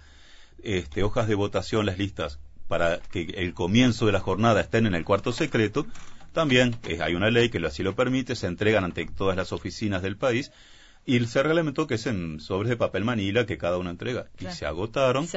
este, 0.61 1.03
hojas 1.03 1.27
de 1.27 1.35
votación, 1.35 1.85
las 1.85 1.97
listas, 1.97 2.39
para 2.67 2.99
que 2.99 3.21
el 3.37 3.53
comienzo 3.53 4.05
de 4.05 4.11
la 4.11 4.19
jornada 4.19 4.61
estén 4.61 4.85
en 4.85 4.95
el 4.95 5.05
cuarto 5.05 5.31
secreto, 5.31 5.85
también 6.31 6.75
eh, 6.83 6.99
hay 7.01 7.15
una 7.15 7.29
ley 7.29 7.49
que 7.49 7.63
así 7.65 7.83
lo 7.83 7.95
permite, 7.95 8.35
se 8.35 8.47
entregan 8.47 8.83
ante 8.83 9.05
todas 9.05 9.37
las 9.37 9.51
oficinas 9.53 10.01
del 10.01 10.17
país 10.17 10.51
y 11.05 11.19
se 11.25 11.43
reglamentó 11.43 11.85
que 11.85 11.95
es 11.95 12.07
en 12.07 12.39
sobres 12.39 12.69
de 12.69 12.77
papel 12.77 13.03
manila 13.03 13.45
que 13.45 13.57
cada 13.57 13.77
uno 13.77 13.89
entrega. 13.89 14.27
Y 14.39 14.45
se 14.45 14.65
agotaron. 14.65 15.27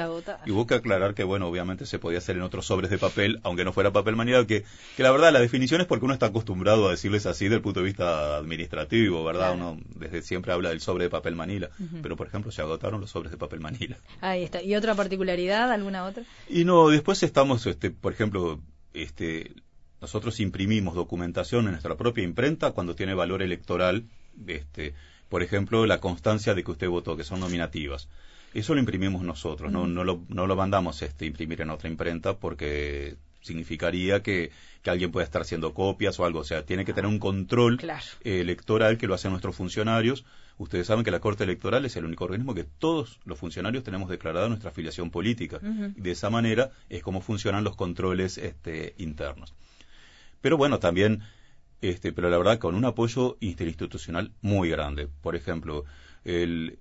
Y 0.47 0.53
hubo 0.53 0.67
que 0.67 0.75
aclarar 0.75 1.15
que, 1.15 1.25
bueno, 1.25 1.49
obviamente 1.49 1.87
se 1.87 1.99
podía 1.99 2.19
hacer 2.19 2.37
en 2.37 2.43
otros 2.43 2.67
sobres 2.67 2.89
de 2.89 2.99
papel, 2.99 3.41
aunque 3.43 3.65
no 3.65 3.73
fuera 3.73 3.93
papel 3.93 4.15
manila, 4.15 4.47
que, 4.47 4.65
que 4.97 5.03
la 5.03 5.11
verdad 5.11 5.33
la 5.33 5.41
definición 5.41 5.81
es 5.81 5.89
porque 5.89 6.05
uno 6.05 6.15
está 6.15 6.27
acostumbrado 6.27 6.87
a 6.87 6.93
decirles 6.93 7.27
así 7.27 7.47
desde 7.47 7.57
el 7.57 7.63
punto 7.63 7.81
de 7.81 7.87
vista 7.87 8.37
administrativo, 8.37 9.25
¿verdad? 9.25 9.55
Uno 9.55 9.79
desde 9.97 10.23
siempre 10.23 10.53
habla 10.53 10.69
del 10.69 10.81
sobre 10.81 11.05
de 11.05 11.11
papel 11.11 11.35
manila. 11.35 11.71
Pero, 12.01 12.17
por 12.17 12.29
ejemplo, 12.29 12.53
se 12.53 12.63
agotaron 12.63 13.01
los 13.01 13.11
sobres 13.11 13.33
de 13.33 13.39
papel 13.39 13.61
manila. 13.61 13.97
Ahí 14.21 14.45
está. 14.45 14.63
¿Y 14.63 14.77
otra 14.77 14.95
particularidad? 14.95 15.73
¿Alguna 15.73 16.05
otra? 16.05 16.23
Y 16.49 16.65
no, 16.65 16.89
después 16.89 17.23
estamos, 17.25 17.67
este, 17.67 17.91
por 17.91 18.13
ejemplo, 18.13 18.61
este, 18.95 19.53
nosotros 20.01 20.39
imprimimos 20.39 20.95
documentación 20.95 21.65
en 21.65 21.73
nuestra 21.73 21.97
propia 21.97 22.23
imprenta 22.23 22.71
cuando 22.71 22.95
tiene 22.95 23.15
valor 23.15 23.43
electoral, 23.43 24.05
este, 24.47 24.95
por 25.29 25.43
ejemplo, 25.43 25.87
la 25.87 25.99
constancia 25.99 26.55
de 26.55 26.63
que 26.65 26.71
usted 26.71 26.89
votó, 26.89 27.17
que 27.17 27.25
son 27.25 27.41
nominativas. 27.41 28.09
Eso 28.55 28.75
lo 28.75 28.81
imprimimos 28.81 29.23
nosotros, 29.23 29.71
no, 29.71 29.87
no, 29.87 30.05
lo, 30.05 30.23
no 30.29 30.47
lo 30.47 30.57
mandamos 30.57 31.03
este, 31.03 31.27
imprimir 31.27 31.61
en 31.61 31.71
otra 31.71 31.91
imprenta 31.91 32.39
porque 32.39 33.17
significaría 33.43 34.23
que, 34.23 34.51
que, 34.83 34.91
alguien 34.91 35.13
puede 35.13 35.25
estar 35.25 35.43
haciendo 35.43 35.75
copias 35.75 36.19
o 36.19 36.25
algo. 36.25 36.41
O 36.41 36.45
sea, 36.45 36.65
tiene 36.65 36.85
que 36.85 36.93
tener 36.93 37.09
un 37.09 37.19
control 37.19 37.79
electoral 38.25 38.99
que 38.99 39.07
lo 39.07 39.15
hacen 39.15 39.31
nuestros 39.31 39.55
funcionarios. 39.55 40.25
Ustedes 40.59 40.87
saben 40.87 41.05
que 41.05 41.11
la 41.11 41.21
Corte 41.21 41.45
Electoral 41.45 41.85
es 41.85 41.97
el 41.97 42.05
único 42.07 42.25
organismo 42.25 42.55
que 42.55 42.65
todos 42.65 43.21
los 43.25 43.39
funcionarios 43.39 43.85
tenemos 43.85 44.09
declarada 44.09 44.49
nuestra 44.49 44.71
afiliación 44.71 45.11
política. 45.11 45.61
de 45.61 46.11
esa 46.11 46.31
manera 46.31 46.71
es 46.89 47.03
como 47.03 47.21
funcionan 47.21 47.63
los 47.63 47.77
controles 47.77 48.39
este, 48.39 48.95
internos. 48.99 49.55
Pero 50.41 50.57
bueno, 50.57 50.79
también 50.79 51.23
este, 51.81 52.13
pero 52.13 52.31
la 52.31 52.39
verdad 52.39 52.59
con 52.59 52.75
un 52.75 52.85
apoyo 52.85 53.37
interinstitucional 53.41 54.33
muy 54.41 54.71
grande. 54.71 55.09
Por 55.09 55.37
ejemplo, 55.37 55.85
el, 56.25 56.79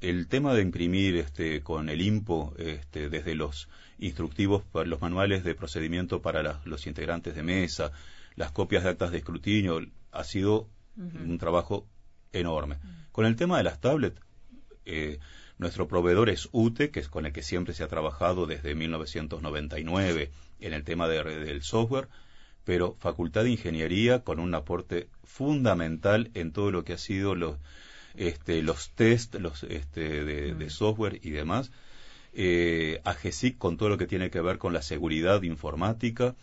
el 0.00 0.28
tema 0.28 0.54
de 0.54 0.62
imprimir 0.62 1.16
este, 1.16 1.62
con 1.62 1.88
el 1.88 2.00
IMPO 2.00 2.54
este, 2.58 3.08
desde 3.08 3.34
los 3.34 3.68
instructivos, 3.98 4.64
los 4.72 5.00
manuales 5.00 5.44
de 5.44 5.54
procedimiento 5.54 6.22
para 6.22 6.60
los 6.64 6.86
integrantes 6.86 7.34
de 7.34 7.42
mesa, 7.42 7.92
las 8.34 8.52
copias 8.52 8.84
de 8.84 8.90
actas 8.90 9.10
de 9.10 9.18
escrutinio, 9.18 9.80
ha 10.12 10.24
sido 10.24 10.68
un 10.96 11.36
trabajo 11.38 11.86
enorme. 12.32 12.78
Con 13.12 13.26
el 13.26 13.36
tema 13.36 13.58
de 13.58 13.64
las 13.64 13.80
tablets, 13.80 14.20
eh, 14.84 15.18
nuestro 15.58 15.88
proveedor 15.88 16.30
es 16.30 16.48
UTE, 16.52 16.90
que 16.90 17.00
es 17.00 17.08
con 17.08 17.26
el 17.26 17.32
que 17.32 17.42
siempre 17.42 17.74
se 17.74 17.82
ha 17.82 17.88
trabajado 17.88 18.46
desde 18.46 18.74
1999 18.74 20.30
en 20.60 20.72
el 20.72 20.84
tema 20.84 21.08
del 21.08 21.62
software 21.62 22.08
pero 22.66 22.96
Facultad 22.98 23.44
de 23.44 23.50
Ingeniería 23.50 24.24
con 24.24 24.40
un 24.40 24.52
aporte 24.52 25.06
fundamental 25.22 26.30
en 26.34 26.50
todo 26.50 26.72
lo 26.72 26.84
que 26.84 26.94
ha 26.94 26.98
sido 26.98 27.36
los, 27.36 27.56
este, 28.16 28.60
los 28.60 28.90
test 28.90 29.36
los, 29.36 29.62
este, 29.62 30.24
de, 30.24 30.52
mm. 30.52 30.70
software 30.70 31.20
y 31.22 31.30
demás. 31.30 31.70
Eh, 32.34 33.00
AGESIC 33.04 33.56
con 33.56 33.76
todo 33.76 33.88
lo 33.88 33.96
que 33.96 34.08
tiene 34.08 34.30
que 34.30 34.40
ver 34.40 34.58
con 34.58 34.72
la 34.72 34.82
seguridad 34.82 35.42
informática. 35.44 36.34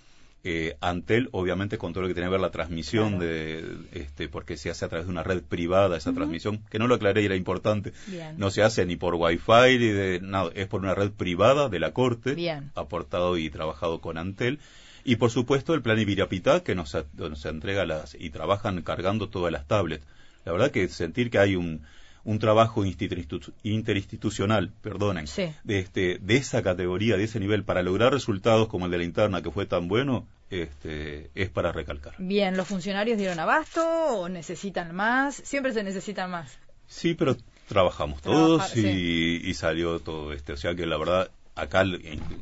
Eh, 0.45 0.77
Antel, 0.79 1.27
obviamente, 1.33 1.77
con 1.77 1.91
todo 1.91 2.03
lo 2.03 2.07
que 2.07 2.13
tiene 2.13 2.27
que 2.27 2.31
ver 2.31 2.41
la 2.41 2.51
transmisión 2.51 3.19
de, 3.19 3.75
este, 3.91 4.29
porque 4.29 4.55
se 4.55 4.69
hace 4.69 4.85
a 4.85 4.89
través 4.89 5.07
de 5.07 5.11
una 5.11 5.23
red 5.23 5.41
privada 5.41 5.97
esa 5.97 6.13
transmisión, 6.13 6.61
que 6.69 6.79
no 6.79 6.87
lo 6.87 6.95
aclaré 6.95 7.21
y 7.21 7.25
era 7.25 7.35
importante. 7.35 7.91
No 8.37 8.49
se 8.49 8.63
hace 8.63 8.85
ni 8.85 8.95
por 8.95 9.15
Wi-Fi 9.15 9.77
ni 9.77 9.87
de 9.87 10.19
nada, 10.21 10.51
es 10.55 10.67
por 10.67 10.81
una 10.81 10.95
red 10.95 11.11
privada 11.11 11.67
de 11.67 11.79
la 11.79 11.91
Corte, 11.91 12.61
aportado 12.75 13.37
y 13.37 13.49
trabajado 13.49 13.99
con 13.99 14.17
Antel. 14.17 14.59
Y 15.03 15.17
por 15.17 15.31
supuesto 15.31 15.73
el 15.73 15.81
plan 15.81 15.99
Ibirapitá, 15.99 16.63
que 16.63 16.75
nos, 16.75 16.97
nos 17.13 17.45
entrega 17.45 17.85
las, 17.85 18.15
y 18.15 18.29
trabajan 18.29 18.81
cargando 18.81 19.29
todas 19.29 19.51
las 19.51 19.67
tablets. 19.67 20.05
La 20.45 20.51
verdad 20.51 20.71
que 20.71 20.87
sentir 20.89 21.29
que 21.29 21.39
hay 21.39 21.55
un, 21.55 21.81
un 22.25 22.39
trabajo 22.39 22.85
interinstitucional, 22.85 24.71
perdonen, 24.81 25.25
de, 25.63 25.79
este, 25.79 26.19
de 26.21 26.35
esa 26.37 26.63
categoría, 26.63 27.17
de 27.17 27.25
ese 27.25 27.39
nivel, 27.39 27.63
para 27.63 27.83
lograr 27.83 28.13
resultados 28.13 28.67
como 28.67 28.85
el 28.85 28.91
de 28.91 28.99
la 28.99 29.03
interna, 29.03 29.41
que 29.41 29.51
fue 29.51 29.65
tan 29.65 29.87
bueno, 29.87 30.25
este, 30.49 31.29
es 31.35 31.49
para 31.49 31.71
recalcar. 31.71 32.13
Bien, 32.17 32.55
¿los 32.55 32.67
funcionarios 32.67 33.17
dieron 33.17 33.39
abasto 33.39 33.85
o 33.85 34.29
necesitan 34.29 34.95
más? 34.95 35.35
Siempre 35.35 35.73
se 35.73 35.83
necesitan 35.83 36.31
más. 36.31 36.57
Sí, 36.87 37.13
pero 37.13 37.35
trabajamos 37.67 38.21
todos 38.21 38.75
y, 38.75 39.41
y, 39.43 39.53
salió 39.53 39.99
todo 39.99 40.31
este. 40.31 40.53
O 40.53 40.57
sea 40.57 40.75
que 40.75 40.85
la 40.85 40.97
verdad 40.97 41.31
acá 41.55 41.83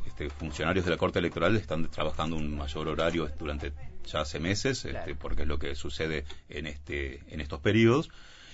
este, 0.06 0.30
funcionarios 0.30 0.86
de 0.86 0.92
la 0.92 0.98
Corte 0.98 1.20
Electoral 1.20 1.56
están 1.56 1.90
trabajando 1.90 2.36
un 2.36 2.56
mayor 2.56 2.88
horario 2.88 3.30
durante 3.38 3.74
ya 4.06 4.22
hace 4.22 4.40
meses, 4.40 4.86
este, 4.86 5.16
porque 5.16 5.44
es 5.44 5.48
lo 5.48 5.60
que 5.60 5.76
sucede 5.76 6.26
en, 6.50 6.68
este, 6.68 7.22
en 7.30 7.42
estos 7.42 7.60
periodos. 7.60 8.10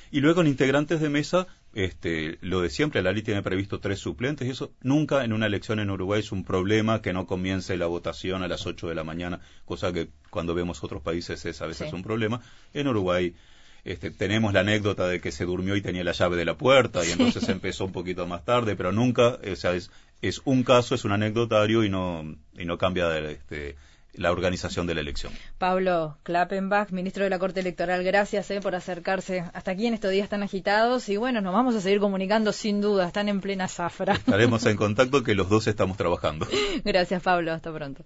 Y 0.09 0.21
luego 0.21 0.41
en 0.41 0.47
integrantes 0.47 1.01
de 1.01 1.09
mesa, 1.09 1.47
este, 1.73 2.37
lo 2.41 2.61
de 2.61 2.69
siempre, 2.69 3.01
la 3.01 3.11
ley 3.11 3.23
tiene 3.23 3.43
previsto 3.43 3.79
tres 3.79 3.99
suplentes 3.99 4.47
y 4.47 4.51
eso 4.51 4.71
nunca 4.81 5.23
en 5.25 5.33
una 5.33 5.47
elección 5.47 5.79
en 5.79 5.89
Uruguay 5.89 6.21
es 6.21 6.31
un 6.31 6.43
problema 6.43 7.01
que 7.01 7.13
no 7.13 7.27
comience 7.27 7.75
la 7.77 7.87
votación 7.87 8.41
a 8.41 8.47
las 8.47 8.65
8 8.65 8.87
de 8.87 8.95
la 8.95 9.03
mañana, 9.03 9.41
cosa 9.65 9.91
que 9.91 10.09
cuando 10.29 10.55
vemos 10.55 10.83
otros 10.83 11.01
países 11.01 11.45
es 11.45 11.61
a 11.61 11.67
veces 11.67 11.91
un 11.91 12.03
problema. 12.03 12.41
En 12.73 12.87
Uruguay 12.87 13.35
este, 13.83 14.11
tenemos 14.11 14.53
la 14.53 14.61
anécdota 14.61 15.07
de 15.07 15.21
que 15.21 15.31
se 15.31 15.45
durmió 15.45 15.75
y 15.75 15.81
tenía 15.81 16.03
la 16.03 16.11
llave 16.11 16.35
de 16.35 16.45
la 16.45 16.57
puerta 16.57 17.05
y 17.05 17.11
entonces 17.11 17.47
empezó 17.49 17.85
un 17.85 17.91
poquito 17.91 18.27
más 18.27 18.43
tarde, 18.43 18.75
pero 18.75 18.91
nunca, 18.91 19.39
o 19.49 19.55
sea, 19.55 19.73
es, 19.75 19.91
es 20.21 20.41
un 20.45 20.63
caso, 20.63 20.95
es 20.95 21.05
un 21.05 21.11
anecdotario 21.11 21.83
y 21.83 21.89
no, 21.89 22.35
y 22.57 22.65
no 22.65 22.77
cambia 22.77 23.07
de, 23.09 23.33
este, 23.33 23.75
la 24.13 24.31
organización 24.31 24.87
de 24.87 24.95
la 24.95 25.01
elección. 25.01 25.31
Pablo 25.57 26.17
Klappenbach, 26.23 26.91
ministro 26.91 27.23
de 27.23 27.29
la 27.29 27.39
Corte 27.39 27.59
Electoral, 27.59 28.03
gracias 28.03 28.49
eh, 28.51 28.59
por 28.61 28.75
acercarse 28.75 29.45
hasta 29.53 29.71
aquí 29.71 29.85
en 29.85 29.93
estos 29.93 30.11
días 30.11 30.29
tan 30.29 30.43
agitados 30.43 31.07
y 31.09 31.17
bueno, 31.17 31.41
nos 31.41 31.53
vamos 31.53 31.75
a 31.75 31.81
seguir 31.81 31.99
comunicando 31.99 32.51
sin 32.51 32.81
duda, 32.81 33.07
están 33.07 33.29
en 33.29 33.41
plena 33.41 33.67
zafra. 33.67 34.13
Estaremos 34.13 34.65
en 34.65 34.75
contacto 34.77 35.23
que 35.23 35.35
los 35.35 35.49
dos 35.49 35.67
estamos 35.67 35.97
trabajando. 35.97 36.47
Gracias 36.83 37.21
Pablo, 37.21 37.53
hasta 37.53 37.71
pronto. 37.73 38.03